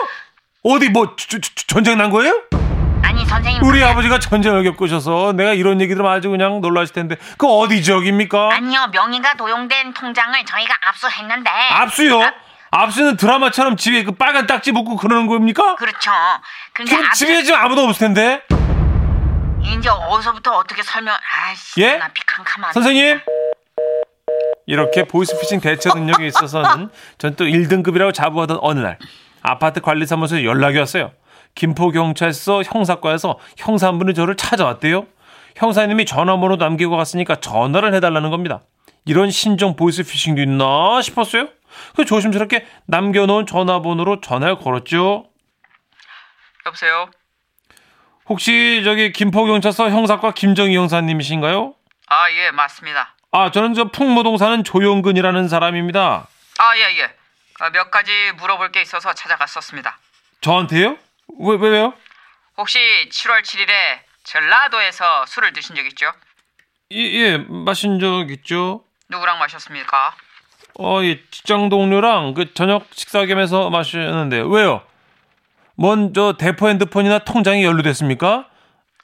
어디 0.63 0.89
뭐 0.91 1.15
저- 1.17 1.27
저- 1.29 1.39
저- 1.41 1.67
전쟁 1.67 1.99
난 1.99 2.11
거예요? 2.11 2.41
아니 3.03 3.25
선생님 3.27 3.63
우리 3.65 3.81
그게- 3.81 3.85
아버지가 3.91 4.19
전쟁을 4.21 4.63
겪으셔서 4.65 5.33
내가 5.33 5.53
이런 5.55 5.81
얘기 5.81 5.95
들으면 5.95 6.13
아주 6.13 6.31
그냥 6.31 6.61
놀라실 6.61 6.95
텐데 6.95 7.17
그 7.37 7.47
어디 7.49 7.83
지역입니까? 7.83 8.51
아니요 8.53 8.87
명의가 8.93 9.35
도용된 9.35 9.93
통장을 9.95 10.45
저희가 10.45 10.75
압수했는데 10.89 11.51
압수요? 11.51 12.21
압수는 12.71 13.17
드라마처럼 13.17 13.77
집에 13.77 14.05
그 14.05 14.13
빨간 14.13 14.47
딱지 14.47 14.71
붙고 14.73 14.97
그러는 14.97 15.27
겁니까? 15.27 15.77
그렇죠. 15.77 16.11
근데 16.73 16.91
그럼 16.95 17.07
압수 17.09 17.25
집에 17.27 17.43
지금 17.43 17.59
아무도 17.59 17.83
없을 17.83 18.07
텐데 18.09 18.43
이제 19.63 19.89
어디서부터 19.89 20.53
어떻게 20.59 20.83
설명 20.83 21.15
아씨 21.15 21.81
예? 21.83 21.97
나 21.97 22.09
비캄캄한 22.09 22.73
선생님 22.73 23.21
이렇게 24.67 25.05
보이스피싱 25.05 25.61
대처 25.61 25.95
능력이 25.95 26.27
있어서는 26.27 26.91
전 27.19 27.37
또 27.37 27.45
1등급이라고 27.45 28.13
자부하던 28.13 28.59
어느 28.61 28.81
날 28.81 28.99
아파트 29.43 29.81
관리사무소에 29.81 30.45
연락이 30.45 30.79
왔어요. 30.79 31.13
김포경찰서 31.55 32.63
형사과에서 32.65 33.39
형사 33.57 33.87
한 33.89 33.99
분이 33.99 34.15
저를 34.15 34.37
찾아왔대요. 34.37 35.07
형사님이 35.57 36.05
전화번호 36.05 36.57
남기고 36.57 36.97
갔으니까 36.97 37.37
전화를 37.37 37.95
해달라는 37.95 38.31
겁니다. 38.31 38.63
이런 39.07 39.31
신종 39.31 39.77
보이스피싱도 39.77 40.43
있나 40.43 41.01
싶었어요. 41.01 41.49
그 41.95 42.05
조심스럽게 42.05 42.67
남겨놓은 42.87 43.47
전화번호로 43.47 44.21
전화를 44.21 44.59
걸었죠. 44.59 45.27
여보세요? 46.67 47.09
혹시 48.29 48.83
저기 48.85 49.13
김포경찰서 49.13 49.91
형사과 49.91 50.33
김정희 50.33 50.77
형사님이신가요? 50.77 51.75
아, 52.09 52.31
예, 52.33 52.51
맞습니다. 52.51 53.15
아 53.37 53.51
저는 53.51 53.75
저 53.75 53.85
풍무동 53.85 54.39
사는 54.39 54.65
조용근이라는 54.65 55.49
사람입니다. 55.49 56.27
아, 56.59 56.77
예, 56.79 57.01
예. 57.01 57.15
아, 57.61 57.69
몇 57.69 57.91
가지 57.91 58.11
물어볼 58.39 58.73
게 58.73 58.81
있어서 58.81 59.13
찾아갔었습니다. 59.13 59.99
저한테요? 60.41 60.97
왜, 61.41 61.57
왜, 61.61 61.69
왜요? 61.69 61.93
혹시 62.57 62.79
7월 63.11 63.43
7일에 63.43 63.99
전라도에서 64.25 65.27
술을 65.27 65.53
드신 65.53 65.77
적 65.77 65.85
있죠? 65.89 66.11
예, 66.93 66.97
예, 66.99 67.37
마신 67.37 68.01
적 68.01 68.31
있죠. 68.31 68.85
누구랑 69.11 69.39
마셨습니까? 69.39 70.15
어, 70.79 71.01
예, 71.03 71.21
직장 71.31 71.69
동료랑 71.69 72.33
그 72.33 72.55
저녁 72.55 72.87
식사 72.93 73.27
겸해서 73.27 73.69
마셨는데, 73.69 74.45
왜요? 74.47 74.81
먼저 75.75 76.37
대포 76.39 76.71
핸드폰이나 76.71 77.19
통장이 77.19 77.63
연루됐습니까? 77.65 78.49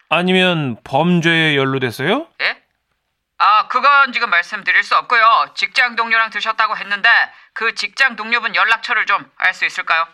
아니면 0.08 0.78
범죄에 0.84 1.54
연루됐어요? 1.54 2.28
예? 2.40 2.61
아, 3.44 3.66
그건 3.66 4.12
지금 4.12 4.30
말씀드릴 4.30 4.84
수 4.84 4.94
없고요. 4.96 5.46
직장 5.54 5.96
동료랑 5.96 6.30
드셨다고 6.30 6.76
했는데 6.76 7.08
그 7.54 7.74
직장 7.74 8.14
동료분 8.14 8.54
연락처를 8.54 9.04
좀 9.04 9.28
알 9.36 9.52
수 9.52 9.64
있을까요? 9.66 10.06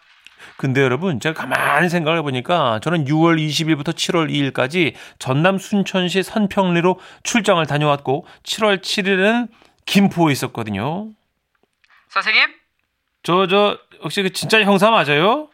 근데 0.56 0.80
여러분, 0.82 1.20
제가 1.20 1.38
가만히 1.38 1.90
생각을 1.90 2.20
해보니까 2.20 2.80
저는 2.82 3.04
6월 3.04 3.37
20일부터 3.38 3.88
7월 3.92 4.30
2일까지 4.30 4.94
전남 5.18 5.58
순천시 5.58 6.23
선평리로 6.23 6.99
출장을 7.23 7.64
다녀왔고, 7.66 8.26
7월 8.44 8.80
7일에는 8.80 9.49
김포에 9.85 10.32
있었거든요. 10.32 11.11
선생님? 12.08 12.54
저, 13.25 13.47
저, 13.47 13.78
혹시 14.02 14.23
그 14.23 14.30
진짜 14.32 14.61
형사 14.62 14.90
맞아요? 14.90 15.50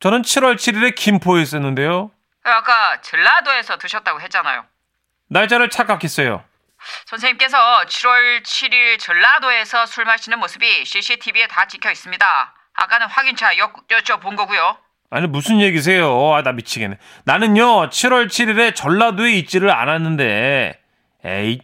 저는 0.00 0.22
7월 0.22 0.54
7일에 0.54 0.94
김포에 0.94 1.42
있었는데요. 1.42 2.10
아까 2.44 3.00
전라도에서 3.00 3.78
드셨다고 3.78 4.20
했잖아요. 4.20 4.64
날짜를 5.28 5.70
착각했어요. 5.70 6.44
선생님께서 7.06 7.56
7월 7.86 8.42
7일 8.42 8.98
전라도에서 8.98 9.86
술 9.86 10.04
마시는 10.04 10.38
모습이 10.38 10.84
CCTV에 10.84 11.46
다 11.46 11.66
찍혀 11.66 11.90
있습니다. 11.90 12.54
아까는 12.74 13.06
확인차 13.08 13.56
여, 13.58 13.72
여쭤본 13.88 14.36
거고요. 14.36 14.76
아니 15.10 15.26
무슨 15.26 15.60
얘기세요? 15.60 16.34
아, 16.34 16.42
나 16.42 16.52
미치겠네. 16.52 16.98
나는요 17.24 17.90
7월 17.90 18.26
7일에 18.26 18.74
전라도에 18.74 19.32
있지를 19.34 19.70
않았는데 19.70 20.80
에이 21.24 21.60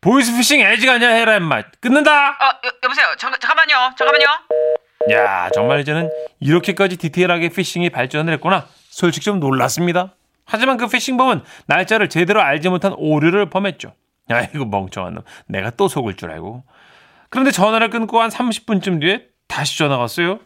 보이스피싱 0.00 0.60
애지가냐 0.60 1.08
해라 1.08 1.36
임마 1.36 1.62
끊는다. 1.80 2.30
어, 2.30 2.44
여, 2.66 2.70
여보세요. 2.82 3.06
잠, 3.18 3.32
잠깐만요. 3.38 3.94
잠깐만요. 3.96 4.26
야 5.12 5.50
정말 5.50 5.80
이제는 5.80 6.10
이렇게까지 6.40 6.96
디테일하게 6.96 7.48
피싱이 7.48 7.90
발전을 7.90 8.32
했구나. 8.34 8.66
솔직히 8.90 9.24
좀 9.24 9.40
놀랐습니다. 9.40 10.14
하지만 10.44 10.76
그 10.76 10.86
피싱범은 10.86 11.44
날짜를 11.66 12.08
제대로 12.08 12.42
알지 12.42 12.68
못한 12.68 12.92
오류를 12.96 13.48
범했죠. 13.48 13.94
아이고 14.30 14.64
멍청한 14.64 15.14
놈. 15.14 15.24
내가 15.46 15.70
또 15.70 15.88
속을 15.88 16.16
줄 16.16 16.30
알고. 16.30 16.64
그런데 17.30 17.50
전화를 17.50 17.90
끊고 17.90 18.20
한 18.20 18.30
30분쯤 18.30 19.00
뒤에 19.00 19.26
다시 19.48 19.78
전화가 19.78 20.02
왔어요. 20.02 20.40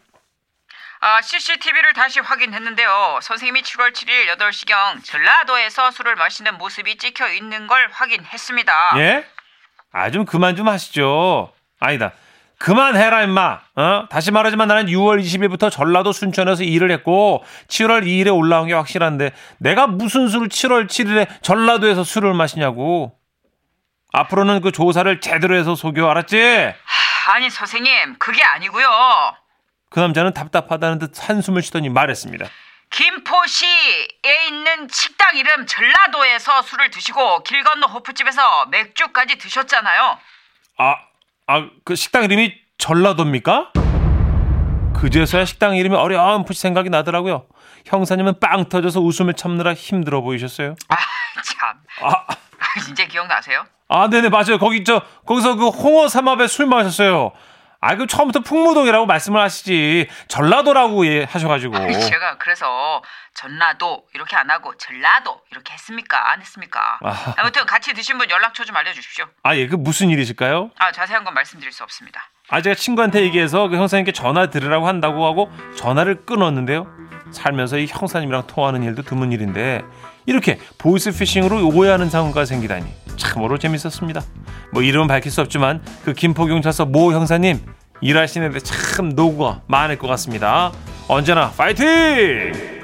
아, 0.99 1.21
CCTV를 1.21 1.93
다시 1.93 2.19
확인했는데요. 2.19 3.19
선생님이 3.21 3.61
7월 3.61 3.93
7일 3.93 4.27
8시경 4.35 5.03
전라도에서 5.03 5.91
술을 5.91 6.15
마시는 6.15 6.57
모습이 6.57 6.97
찍혀 6.97 7.29
있는 7.33 7.67
걸 7.67 7.87
확인했습니다. 7.91 8.73
예? 8.97 9.25
아, 9.91 10.09
좀 10.09 10.25
그만 10.25 10.55
좀 10.55 10.67
하시죠. 10.67 11.53
아니다. 11.79 12.13
그만해라, 12.57 13.21
임마. 13.23 13.59
어? 13.75 14.07
다시 14.09 14.31
말하지만 14.31 14.67
나는 14.67 14.87
6월 14.87 15.21
20일부터 15.21 15.69
전라도 15.69 16.11
순천에서 16.11 16.63
일을 16.63 16.89
했고, 16.89 17.43
7월 17.67 18.03
2일에 18.03 18.35
올라온 18.35 18.67
게 18.67 18.73
확실한데, 18.73 19.31
내가 19.59 19.85
무슨 19.85 20.27
술을 20.27 20.49
7월 20.49 20.87
7일에 20.87 21.27
전라도에서 21.43 22.03
술을 22.03 22.33
마시냐고. 22.33 23.15
앞으로는 24.13 24.61
그 24.61 24.71
조사를 24.71 25.19
제대로 25.21 25.55
해서 25.55 25.75
속여, 25.75 26.09
알았지? 26.09 26.37
하, 26.37 27.33
아니, 27.33 27.49
선생님, 27.49 28.17
그게 28.19 28.43
아니고요. 28.43 28.87
그 29.89 29.99
남자는 29.99 30.33
답답하다는 30.33 30.99
듯 30.99 31.29
한숨을 31.29 31.61
쉬더니 31.61 31.89
말했습니다. 31.89 32.45
김포시에 32.89 34.07
있는 34.47 34.87
식당 34.89 35.35
이름 35.35 35.65
전라도에서 35.65 36.61
술을 36.61 36.89
드시고 36.89 37.43
길 37.43 37.63
건너 37.63 37.87
호프집에서 37.87 38.67
맥주까지 38.67 39.37
드셨잖아요. 39.37 40.17
아, 40.77 40.95
아, 41.47 41.69
그 41.83 41.95
식당 41.95 42.23
이름이 42.23 42.53
전라도입니까? 42.77 43.73
그제서야 44.95 45.45
식당 45.45 45.75
이름이 45.75 45.95
어렴풋이 45.95 46.59
생각이 46.59 46.89
나더라고요. 46.89 47.47
형사님은 47.85 48.39
빵 48.39 48.67
터져서 48.69 49.01
웃음을 49.01 49.33
참느라 49.33 49.73
힘들어 49.73 50.21
보이셨어요. 50.21 50.75
아, 50.89 50.95
참. 51.43 51.77
아, 52.01 52.25
이제 52.91 53.05
기억나세요? 53.05 53.65
아, 53.89 54.09
네네, 54.09 54.29
맞아요. 54.29 54.57
거기, 54.59 54.83
저, 54.83 55.01
거기서 55.25 55.55
그 55.55 55.67
홍어 55.69 56.07
삼합에 56.07 56.47
술 56.47 56.65
마셨어요. 56.65 57.31
아, 57.79 57.95
그 57.95 58.07
처음부터 58.07 58.39
풍무동이라고 58.39 59.05
말씀을 59.05 59.39
하시지. 59.39 60.07
전라도라고 60.27 61.05
예, 61.05 61.23
하셔가지고. 61.23 61.77
제가 61.77 62.37
그래서 62.39 63.01
전라도 63.35 64.03
이렇게 64.15 64.35
안 64.35 64.49
하고 64.49 64.75
전라도 64.77 65.39
이렇게 65.51 65.73
했습니까? 65.73 66.31
안 66.31 66.41
했습니까? 66.41 66.97
아. 67.03 67.35
아무튼 67.37 67.65
같이 67.67 67.93
드신 67.93 68.17
분 68.17 68.29
연락처 68.31 68.63
좀 68.63 68.75
알려주십시오. 68.75 69.25
아, 69.43 69.55
예, 69.55 69.67
그 69.67 69.75
무슨 69.75 70.09
일이실까요? 70.09 70.71
아, 70.79 70.91
자세한 70.91 71.23
건 71.23 71.35
말씀드릴 71.35 71.71
수 71.71 71.83
없습니다. 71.83 72.31
아, 72.49 72.61
제가 72.61 72.73
친구한테 72.75 73.21
얘기해서 73.21 73.67
그 73.67 73.77
형사님께 73.77 74.11
전화 74.11 74.49
드리라고 74.49 74.87
한다고 74.87 75.25
하고 75.25 75.51
전화를 75.75 76.25
끊었는데요. 76.25 76.87
살면서 77.31 77.77
이 77.77 77.85
형사님이랑 77.87 78.47
통화하는 78.47 78.83
일도 78.83 79.03
드문 79.03 79.31
일인데 79.31 79.83
이렇게 80.27 80.59
보이스 80.77 81.09
피싱으로 81.11 81.69
오해하는 81.69 82.11
상황가 82.11 82.45
생기다니 82.45 82.85
참으로 83.15 83.57
재밌었습니다. 83.57 84.21
뭐 84.71 84.83
이름은 84.83 85.07
밝힐 85.07 85.31
수 85.31 85.41
없지만 85.41 85.81
그 86.05 86.13
김포경찰서 86.13 86.85
모 86.85 87.13
형사님 87.13 87.59
일하시는데 88.01 88.59
참 88.59 89.09
노고가 89.09 89.61
많을 89.65 89.97
것 89.97 90.07
같습니다. 90.07 90.71
언제나 91.07 91.49
파이팅! 91.49 92.76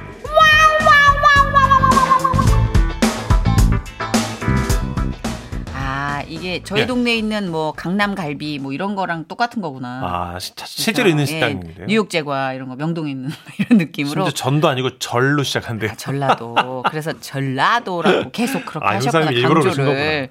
아 6.61 6.63
저희 6.65 6.81
예. 6.81 6.85
동네에 6.85 7.15
있는 7.15 7.49
뭐 7.51 7.71
강남 7.73 8.15
갈비 8.15 8.59
뭐 8.59 8.73
이런 8.73 8.95
거랑 8.95 9.25
똑같은 9.27 9.61
거구나. 9.61 10.33
아, 10.35 10.39
시- 10.39 10.53
실제로 10.65 11.09
있는 11.09 11.23
예, 11.23 11.25
식당인데요. 11.27 11.87
뉴욕 11.87 12.09
제과 12.09 12.53
이런 12.53 12.69
거 12.69 12.75
명동에 12.75 13.11
있는 13.11 13.29
이런 13.59 13.77
느낌으로 13.79 14.25
심지어 14.25 14.31
전도 14.31 14.67
아니고 14.67 14.99
절로 14.99 15.43
시작한대요. 15.43 15.91
아, 15.91 15.95
전라도. 15.95 16.83
그래서 16.89 17.13
전라도라고 17.19 18.31
계속 18.31 18.65
그렇게 18.65 18.85
아, 18.85 18.95
하셨구나 18.95 19.25
강조를. 19.25 19.85
네. 19.85 20.29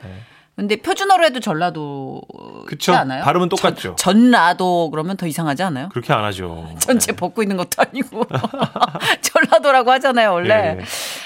근데 0.55 0.77
표준어로 0.77 1.25
해도 1.25 1.41
전라도지 1.41 2.67
그쵸. 2.67 2.93
않아요? 2.93 3.25
발음은 3.25 3.49
똑같죠. 3.49 3.97
전, 3.97 4.31
전라도 4.33 4.91
그러면 4.91 5.17
더 5.17 5.27
이상하지 5.27 5.63
않아요? 5.63 5.89
그렇게 5.89 6.13
안 6.13 6.23
하죠. 6.25 6.69
전체 6.79 7.13
벗고 7.13 7.43
있는 7.43 7.57
것도 7.57 7.71
아니고 7.79 8.27
전라도라고 9.23 9.91
하잖아요 9.93 10.33
원래. 10.33 10.77
예. 10.79 10.85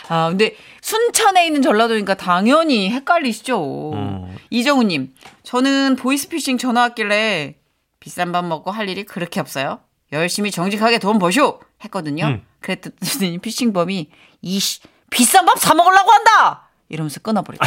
아 0.09 0.29
근데 0.29 0.55
순천에 0.87 1.47
있는 1.47 1.63
전라도니까 1.63 2.15
당연히 2.15 2.93
헷갈리시죠. 2.93 3.91
음. 3.95 4.37
이정우님, 4.51 5.13
저는 5.43 5.97
보이스피싱 5.97 6.59
전화 6.59 6.83
왔길래 6.83 7.57
비싼 7.99 8.31
밥 8.31 8.45
먹고 8.45 8.71
할 8.71 8.89
일이 8.89 9.03
그렇게 9.03 9.41
없어요. 9.41 9.81
열심히 10.13 10.53
정직하게 10.53 11.01
돈 11.01 11.19
버쇼 11.19 11.61
했거든요. 11.83 12.27
음. 12.27 12.47
그랬더니 12.61 13.39
피싱범이 13.39 14.11
이씨 14.43 14.81
비싼 15.11 15.45
밥 15.45 15.59
사 15.59 15.75
먹으려고 15.75 16.09
한다 16.13 16.69
이러면서 16.89 17.19
끊어버리고. 17.19 17.67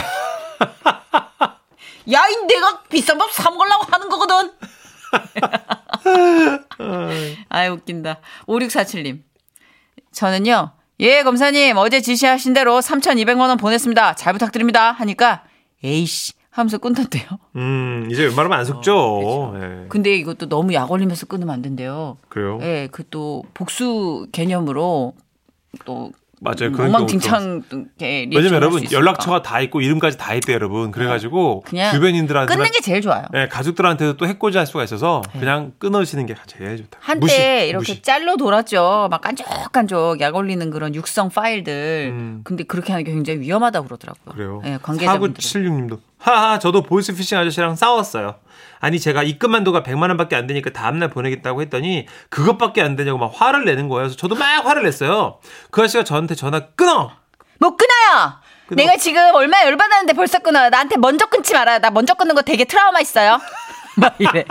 야, 2.14 2.26
이 2.30 2.36
내가 2.48 2.84
비싼 2.84 3.18
밥 3.18 3.30
사 3.34 3.52
먹으려고 3.52 3.84
하는 3.92 4.08
거거든. 4.08 4.54
아이 7.50 7.68
웃긴다. 7.68 8.22
5647님. 8.48 9.24
저는요. 10.14 10.79
예, 11.02 11.24
검사님. 11.24 11.78
어제 11.78 12.02
지시하신 12.02 12.54
대로 12.54 12.80
3,200만 12.80 13.40
원 13.48 13.58
보냈습니다. 13.58 14.16
잘 14.16 14.34
부탁드립니다. 14.34 14.92
하니까 14.92 15.44
에이씨 15.84 16.34
하면서 16.50 16.78
끊던데요. 16.78 17.26
음, 17.56 18.10
이제 18.12 18.24
웬만하면 18.26 18.60
안 18.60 18.66
속죠. 18.66 19.54
예. 19.56 19.86
근데 19.88 20.14
이것도 20.16 20.50
너무 20.50 20.74
약 20.74 20.92
올리면서 20.92 21.26
끊으면 21.28 21.54
안 21.54 21.62
된대요. 21.62 22.18
그래요? 22.28 22.60
예, 22.62 22.90
그 22.92 23.04
또 23.10 23.44
복수 23.54 24.28
개념으로 24.34 25.14
또 25.86 26.12
맞아요. 26.40 26.72
그건 26.72 26.92
또 26.92 26.98
엉망진창 26.98 27.64
왜냐면 28.00 28.54
여러분 28.54 28.84
연락처가 28.92 29.42
다 29.42 29.60
있고 29.62 29.82
이름까지 29.82 30.18
다 30.18 30.34
있대 30.34 30.54
여러분. 30.54 30.92
그래가지고 30.92 31.62
그냥 31.66 31.94
주변인들한테 31.94 32.56
끊는 32.56 32.72
게 32.72 32.80
제일 32.80 33.02
좋아요. 33.02 33.26
네, 33.32 33.48
가족들한테도 33.48 34.18
또 34.18 34.28
해코지할 34.28 34.66
수가 34.66 34.84
있어서 34.84 35.22
그냥 35.34 35.74
끊으시는 35.80 36.26
게 36.26 36.36
제일 36.48 36.78
좋다. 36.78 37.00
한때 37.02 37.20
무시, 37.20 37.36
이렇게 37.68 37.94
무시. 37.94 38.02
짤로 38.02 38.38
돌았죠. 38.38 39.10
막 39.12 39.22
깐족깐족 39.22 40.22
약 40.22 40.36
올리는 40.36 40.70
그런 40.70 40.96
육성 40.96 41.30
파일들. 41.30 42.12
음. 42.14 42.42
근데 42.44 42.64
그렇게 42.64 42.94
하는 42.94 43.04
게 43.04 43.12
굉장히 43.12 43.42
위험하다 43.42 43.82
고 43.82 43.88
그러더라고요. 43.88 44.34
그래요. 44.34 44.62
예, 44.66 44.80
관계자분들. 44.82 45.42
4976님도 45.44 46.00
하하 46.18 46.60
저도 46.60 46.84
보이스피싱 46.84 47.38
아저씨랑 47.38 47.76
싸웠어요. 47.76 48.36
아니 48.80 49.00
제가 49.00 49.24
입금만도가 49.24 49.84
100만 49.84 50.04
원밖에 50.10 50.36
안 50.36 50.48
되니까 50.48 50.70
다음날 50.72 51.10
보내겠다고 51.10 51.62
했더니 51.62 52.06
그것밖에 52.30 52.82
안 52.82 52.96
되냐고 52.96 53.18
막 53.18 53.32
화를 53.34 53.66
내는 53.66 53.90
거예요. 53.90 54.04
그래서 54.04 54.16
저도 54.16 54.36
막 54.36 54.66
화를 54.66 54.84
냈어요. 54.84 55.40
그 55.72 55.82
아저씨가 55.82 56.04
저한테 56.04 56.36
전화 56.36 56.60
끊어. 56.76 57.12
못 57.60 57.76
끊어요. 57.78 58.34
끊어. 58.68 58.76
내가 58.76 58.98
지금 58.98 59.22
얼마나 59.36 59.66
열받았는데 59.66 60.14
벌써 60.14 60.40
끊어요. 60.40 60.70
나한테 60.70 60.98
먼저 60.98 61.26
끊지 61.26 61.54
말아요. 61.54 61.80
나 61.80 61.90
먼저 61.90 62.14
끊는 62.14 62.36
거 62.36 62.42
되게 62.42 62.64
트라우마 62.66 63.00
있어요. 63.02 63.40
막 63.98 64.16
이래. 64.18 64.46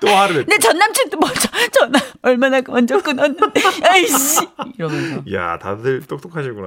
또 0.00 0.08
화를 0.08 0.36
냈. 0.38 0.46
내전 0.48 0.76
남친도 0.78 1.18
먼저 1.18 1.48
전화 1.72 2.00
얼마나 2.22 2.60
먼저 2.66 2.98
끊었는데. 3.00 3.60
아이씨. 3.88 4.48
이러면서. 4.76 5.22
야 5.32 5.58
다들 5.58 6.02
똑똑하시구나. 6.06 6.66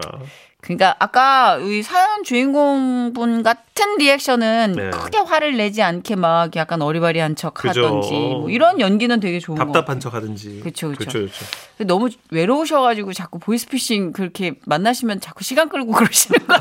그러니까 0.61 0.95
아까 0.99 1.57
이 1.57 1.81
사연 1.81 2.23
주인공 2.23 3.13
분 3.13 3.41
같은 3.41 3.97
리액션은 3.97 4.73
네. 4.77 4.89
크게 4.91 5.17
화를 5.17 5.57
내지 5.57 5.81
않게 5.81 6.15
막 6.15 6.55
약간 6.55 6.81
어리바리한 6.83 7.35
척 7.35 7.55
그죠. 7.55 7.83
하던지 7.83 8.11
뭐 8.13 8.49
이런 8.49 8.79
연기는 8.79 9.19
되게 9.19 9.39
좋은 9.39 9.57
거. 9.57 9.65
답답한 9.65 9.99
척 9.99 10.13
하든지. 10.13 10.61
그쵸, 10.63 10.89
그쵸. 10.89 11.05
그쵸, 11.05 11.19
그쵸. 11.25 11.45
너무 11.87 12.09
외로우셔가지고 12.29 13.13
자꾸 13.13 13.39
보이스피싱 13.39 14.11
그렇게 14.13 14.53
만나시면 14.67 15.19
자꾸 15.19 15.43
시간 15.43 15.67
끌고 15.67 15.91
그러시는 15.93 16.45
거 16.47 16.53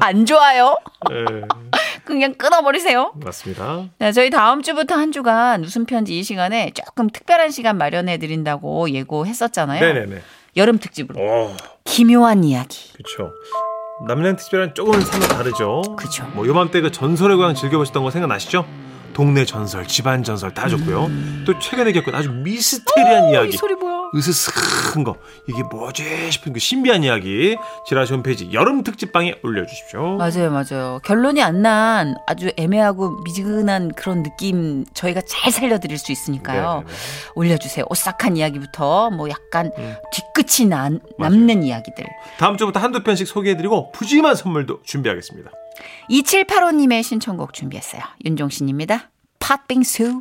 안 0.00 0.26
좋아요. 0.26 0.76
네, 1.08 1.40
그냥 2.04 2.34
끊어버리세요. 2.34 3.12
맞습니다. 3.24 3.84
네, 3.98 4.10
저희 4.10 4.30
다음 4.30 4.62
주부터 4.62 4.96
한 4.96 5.12
주간 5.12 5.62
웃음 5.64 5.84
편지 5.86 6.18
이 6.18 6.22
시간에 6.24 6.72
조금 6.74 7.08
특별한 7.08 7.50
시간 7.50 7.78
마련해 7.78 8.18
드린다고 8.18 8.90
예고했었잖아요. 8.90 9.80
네네네. 9.80 10.20
여름 10.56 10.78
특집으로 10.78 11.20
오, 11.20 11.56
기묘한 11.84 12.44
이야기. 12.44 12.92
그쵸. 12.92 13.32
남양 14.06 14.36
특별한 14.36 14.74
조금은 14.74 15.00
삶이 15.00 15.28
다르죠. 15.28 15.82
그쵸. 15.96 16.24
뭐 16.34 16.46
요맘때 16.46 16.80
그 16.80 16.90
전설의 16.90 17.36
고향 17.36 17.54
즐겨보셨던 17.54 18.02
거 18.02 18.10
생각나시죠? 18.10 18.66
동네 19.12 19.44
전설, 19.44 19.86
집안 19.86 20.24
전설 20.24 20.52
다 20.52 20.68
줬고요. 20.68 21.08
또 21.46 21.58
최근에 21.60 21.92
겪은 21.92 22.14
아주 22.14 22.32
미스테리한 22.32 23.24
어, 23.24 23.28
이 23.28 23.32
이야기. 23.32 23.56
소리 23.56 23.74
뭐야? 23.76 23.93
으스스한 24.14 25.02
거 25.02 25.16
이게 25.48 25.62
뭐지 25.64 26.30
싶은 26.30 26.52
그 26.52 26.60
신비한 26.60 27.02
이야기 27.02 27.56
지라시 27.86 28.12
홈페이지 28.12 28.52
여름 28.52 28.84
특집방에 28.84 29.36
올려주십시오. 29.42 30.16
맞아요, 30.18 30.50
맞아요. 30.50 31.00
결론이 31.04 31.42
안 31.42 31.62
난 31.64 32.14
아주 32.26 32.50
애매하고 32.56 33.22
미지근한 33.24 33.92
그런 33.94 34.22
느낌 34.22 34.84
저희가 34.92 35.22
잘 35.26 35.50
살려드릴 35.50 35.96
수 35.96 36.12
있으니까요. 36.12 36.70
네네네. 36.80 36.86
올려주세요. 37.36 37.86
오싹한 37.88 38.36
이야기부터 38.36 39.10
뭐 39.10 39.30
약간 39.30 39.70
음. 39.78 39.94
뒤끝이 40.12 40.68
난, 40.68 41.00
남는 41.18 41.62
이야기들. 41.62 42.04
다음 42.38 42.56
주부터 42.58 42.80
한두 42.80 43.02
편씩 43.02 43.26
소개해드리고 43.26 43.92
푸짐한 43.92 44.34
선물도 44.34 44.82
준비하겠습니다. 44.82 45.50
2785님의 46.10 47.02
신청곡 47.02 47.54
준비했어요. 47.54 48.02
윤종신입니다. 48.24 49.10
팥빙수. 49.38 50.20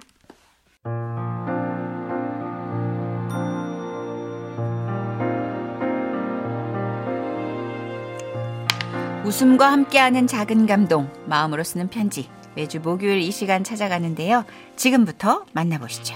웃음과 9.25 9.71
함께하는 9.71 10.27
작은 10.27 10.65
감동, 10.65 11.09
마음으로 11.27 11.63
쓰는 11.63 11.87
편지. 11.87 12.29
매주 12.55 12.81
목요일 12.81 13.19
이 13.21 13.31
시간 13.31 13.63
찾아가는데요. 13.63 14.43
지금부터 14.75 15.45
만나보시죠. 15.53 16.15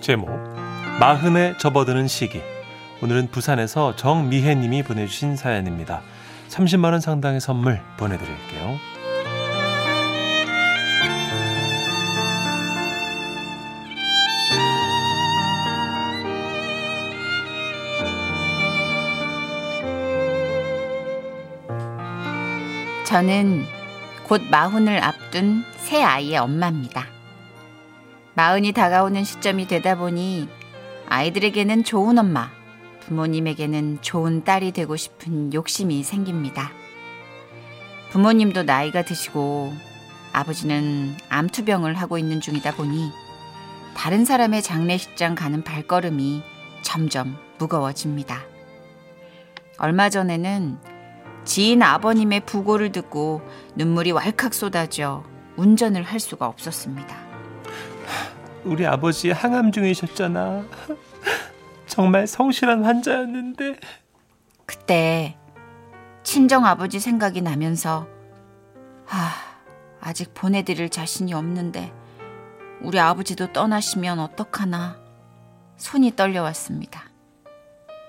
제목 0.00 0.30
마흔에 1.00 1.56
접어드는 1.58 2.06
시기 2.06 2.40
오늘은 3.02 3.28
부산에서 3.32 3.96
정미혜님이 3.96 4.84
보내주신 4.84 5.36
사연입니다. 5.36 6.00
30만 6.48 6.92
원 6.92 7.00
상당의 7.00 7.40
선물 7.40 7.80
보내드릴게요. 7.96 8.78
저는 23.10 23.64
곧 24.28 24.40
마흔을 24.52 25.02
앞둔 25.02 25.64
새 25.78 26.00
아이의 26.00 26.36
엄마입니다. 26.36 27.08
마흔이 28.34 28.70
다가오는 28.70 29.24
시점이 29.24 29.66
되다 29.66 29.96
보니 29.96 30.48
아이들에게는 31.08 31.82
좋은 31.82 32.20
엄마, 32.20 32.52
부모님에게는 33.00 33.98
좋은 34.00 34.44
딸이 34.44 34.70
되고 34.70 34.94
싶은 34.94 35.52
욕심이 35.52 36.04
생깁니다. 36.04 36.70
부모님도 38.12 38.62
나이가 38.62 39.02
드시고 39.02 39.72
아버지는 40.32 41.16
암투병을 41.30 41.94
하고 41.94 42.16
있는 42.16 42.40
중이다 42.40 42.76
보니 42.76 43.10
다른 43.96 44.24
사람의 44.24 44.62
장례식장 44.62 45.34
가는 45.34 45.64
발걸음이 45.64 46.44
점점 46.82 47.36
무거워집니다. 47.58 48.44
얼마 49.78 50.10
전에는 50.10 50.89
지인 51.44 51.82
아버님의 51.82 52.40
부고를 52.46 52.92
듣고 52.92 53.42
눈물이 53.74 54.12
왈칵 54.12 54.54
쏟아져 54.54 55.24
운전을 55.56 56.02
할 56.02 56.20
수가 56.20 56.46
없었습니다. 56.46 57.16
우리 58.64 58.86
아버지 58.86 59.30
항암 59.30 59.72
중이셨잖아. 59.72 60.64
정말 61.86 62.26
성실한 62.26 62.84
환자였는데 62.84 63.78
그때 64.64 65.36
친정 66.22 66.64
아버지 66.64 67.00
생각이 67.00 67.42
나면서 67.42 68.06
아, 69.08 69.34
아직 70.00 70.32
보내드릴 70.34 70.88
자신이 70.88 71.34
없는데 71.34 71.92
우리 72.80 73.00
아버지도 73.00 73.52
떠나시면 73.52 74.20
어떡하나 74.20 74.98
손이 75.76 76.14
떨려왔습니다. 76.14 77.09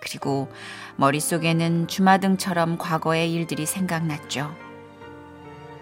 그리고 0.02 0.52
머릿속에는 0.98 1.88
주마등처럼 1.88 2.78
과거의 2.78 3.32
일들이 3.32 3.66
생각났죠. 3.66 4.54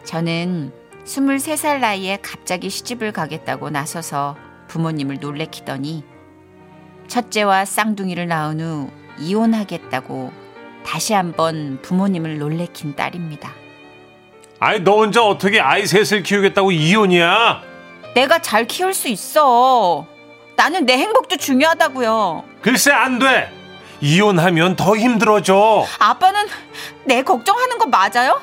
저는 0.03 0.71
23살 1.05 1.79
나이에 1.79 2.19
갑자기 2.21 2.69
시집을 2.69 3.11
가겠다고 3.11 3.71
나서서 3.71 4.37
부모님을 4.67 5.17
놀래키더니 5.19 6.03
첫째와 7.07 7.65
쌍둥이를 7.65 8.27
낳은 8.27 8.59
후 8.61 8.91
이혼하겠다고 9.17 10.31
다시 10.85 11.13
한번 11.13 11.79
부모님을 11.81 12.37
놀래킨 12.37 12.95
딸입니다. 12.95 13.51
아이 14.59 14.81
너 14.83 14.97
혼자 14.97 15.23
어떻게 15.23 15.59
아이 15.59 15.87
셋을 15.87 16.21
키우겠다고 16.23 16.71
이혼이야? 16.71 17.63
내가 18.13 18.39
잘 18.39 18.65
키울 18.65 18.93
수 18.93 19.07
있어. 19.07 20.05
나는 20.55 20.85
내 20.85 20.97
행복도 20.97 21.37
중요하다고요. 21.37 22.43
글쎄 22.61 22.91
안 22.91 23.17
돼. 23.17 23.58
이혼하면 24.01 24.75
더 24.75 24.95
힘들어져. 24.95 25.85
아빠는 25.99 26.47
내 27.05 27.23
걱정하는 27.23 27.77
거 27.77 27.85
맞아요? 27.87 28.41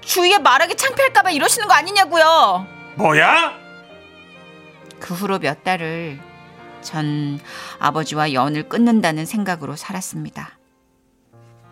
주위에 0.00 0.38
말하기 0.38 0.76
창피할까봐 0.76 1.30
이러시는 1.30 1.68
거 1.68 1.74
아니냐고요. 1.74 2.66
뭐야? 2.96 3.52
그 4.98 5.14
후로 5.14 5.38
몇 5.38 5.62
달을 5.62 6.18
전 6.82 7.38
아버지와 7.78 8.32
연을 8.32 8.68
끊는다는 8.68 9.26
생각으로 9.26 9.76
살았습니다. 9.76 10.58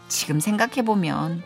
지금 0.08 0.38
생각해보면 0.38 1.42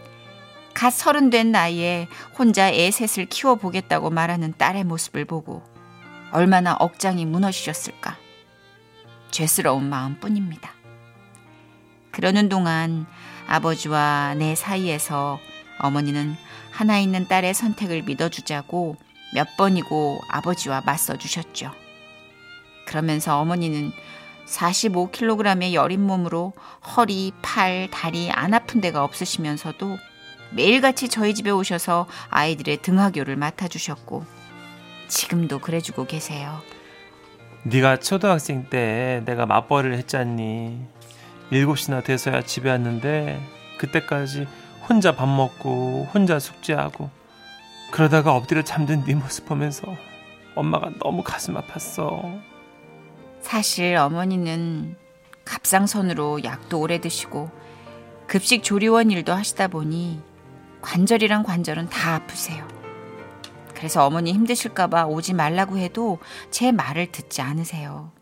갓 0.75 0.91
서른 0.93 1.31
된 1.31 1.53
나이에 1.53 2.09
혼자 2.39 2.69
애 2.69 2.91
셋을 2.91 3.27
키워보겠다고 3.27 4.11
말하는 4.11 4.55
딸의 4.57 4.85
모습을 4.85 5.25
보고 5.25 5.63
얼마나 6.33 6.75
억장이 6.79 7.25
무너지셨을까. 7.25 8.17
죄스러운 9.31 9.89
마음뿐입니다. 9.89 10.80
그러는 12.21 12.51
동안 12.51 13.07
아버지와 13.47 14.35
내 14.37 14.55
사이에서 14.55 15.41
어머니는 15.79 16.37
하나 16.71 16.99
있는 16.99 17.27
딸의 17.27 17.55
선택을 17.55 18.03
믿어주자고 18.03 18.97
몇 19.33 19.57
번이고 19.57 20.21
아버지와 20.29 20.83
맞서 20.85 21.17
주셨죠. 21.17 21.73
그러면서 22.85 23.41
어머니는 23.41 23.93
45kg의 24.45 25.73
여린 25.73 26.03
몸으로 26.03 26.53
허리, 26.95 27.33
팔, 27.41 27.89
다리 27.91 28.31
안 28.31 28.53
아픈 28.53 28.83
데가 28.83 29.03
없으시면서도 29.03 29.97
매일같이 30.51 31.09
저희 31.09 31.33
집에 31.33 31.49
오셔서 31.49 32.07
아이들의 32.29 32.83
등하교를 32.83 33.37
맡아주셨고 33.37 34.27
지금도 35.09 35.61
그래주고 35.61 36.05
계세요. 36.05 36.61
네가 37.63 38.01
초등학생 38.01 38.69
때 38.69 39.23
내가 39.25 39.47
맞벌이를 39.47 39.97
했잖니. 39.97 41.00
7시나 41.51 42.05
돼서야 42.05 42.43
집에 42.43 42.71
왔는데 42.71 43.41
그때까지 43.79 44.47
혼자 44.89 45.15
밥 45.15 45.27
먹고 45.27 46.09
혼자 46.13 46.39
숙제하고 46.39 47.11
그러다가 47.91 48.35
엎드려 48.35 48.63
잠든 48.63 49.05
네 49.05 49.15
모습 49.15 49.47
보면서 49.47 49.97
엄마가 50.55 50.91
너무 51.03 51.23
가슴 51.23 51.55
아팠어. 51.55 52.41
사실 53.41 53.97
어머니는 53.97 54.97
갑상선으로 55.45 56.45
약도 56.45 56.81
오래 56.81 57.01
드시고 57.01 57.51
급식 58.27 58.63
조리원 58.63 59.11
일도 59.11 59.33
하시다 59.33 59.69
보니 59.69 60.21
관절이랑 60.83 61.43
관절은 61.43 61.89
다 61.89 62.15
아프세요. 62.15 62.67
그래서 63.75 64.05
어머니 64.07 64.33
힘드실까봐 64.33 65.07
오지 65.07 65.33
말라고 65.33 65.79
해도 65.79 66.19
제 66.51 66.71
말을 66.71 67.11
듣지 67.11 67.41
않으세요. 67.43 68.13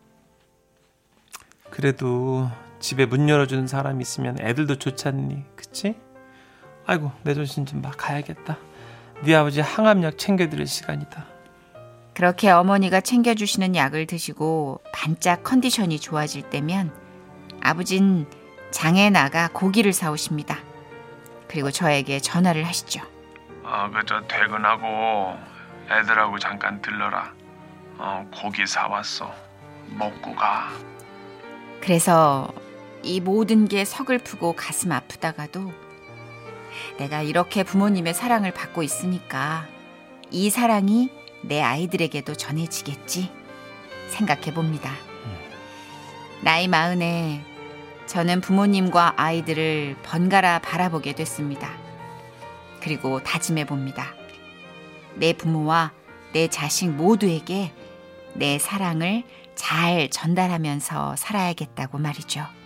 그래도 1.70 2.48
집에 2.80 3.06
문 3.06 3.28
열어주는 3.28 3.66
사람 3.66 4.00
있으면 4.00 4.38
애들도 4.40 4.76
좋잖니, 4.78 5.44
그치? 5.56 5.96
아이고 6.86 7.12
내 7.22 7.34
정신 7.34 7.66
좀 7.66 7.82
막 7.82 7.96
가야겠다. 7.96 8.56
네 9.24 9.34
아버지 9.34 9.60
항암약 9.60 10.16
챙겨드릴 10.18 10.66
시간이다. 10.66 11.26
그렇게 12.14 12.50
어머니가 12.50 13.00
챙겨주시는 13.00 13.76
약을 13.76 14.06
드시고 14.06 14.80
반짝 14.92 15.44
컨디션이 15.44 16.00
좋아질 16.00 16.42
때면 16.50 16.92
아버진 17.60 18.26
장에 18.70 19.10
나가 19.10 19.48
고기를 19.52 19.92
사오십니다. 19.92 20.58
그리고 21.46 21.70
저에게 21.70 22.20
전화를 22.20 22.64
하시죠. 22.64 23.00
어, 23.62 23.90
그저 23.92 24.20
퇴근하고 24.28 25.36
애들하고 25.90 26.38
잠깐 26.38 26.80
들러라. 26.82 27.32
어, 27.98 28.26
고기 28.34 28.66
사왔어. 28.66 29.32
먹고 29.90 30.34
가. 30.34 30.68
그래서 31.80 32.52
이 33.02 33.20
모든 33.20 33.68
게 33.68 33.84
서글프고 33.84 34.54
가슴 34.54 34.92
아프다가도 34.92 35.72
내가 36.98 37.22
이렇게 37.22 37.62
부모님의 37.62 38.14
사랑을 38.14 38.52
받고 38.52 38.82
있으니까 38.82 39.66
이 40.30 40.50
사랑이 40.50 41.10
내 41.42 41.62
아이들에게도 41.62 42.34
전해지겠지 42.34 43.30
생각해 44.10 44.52
봅니다. 44.52 44.92
나이 46.42 46.68
마흔에 46.68 47.42
저는 48.06 48.40
부모님과 48.40 49.14
아이들을 49.16 49.96
번갈아 50.02 50.60
바라보게 50.60 51.14
됐습니다. 51.14 51.70
그리고 52.80 53.22
다짐해 53.22 53.66
봅니다. 53.66 54.14
내 55.14 55.32
부모와 55.32 55.92
내 56.32 56.48
자식 56.48 56.90
모두에게 56.90 57.72
내 58.34 58.58
사랑을 58.58 59.24
잘 59.54 60.08
전달하면서 60.10 61.16
살아야겠다고 61.16 61.98
말이죠. 61.98 62.57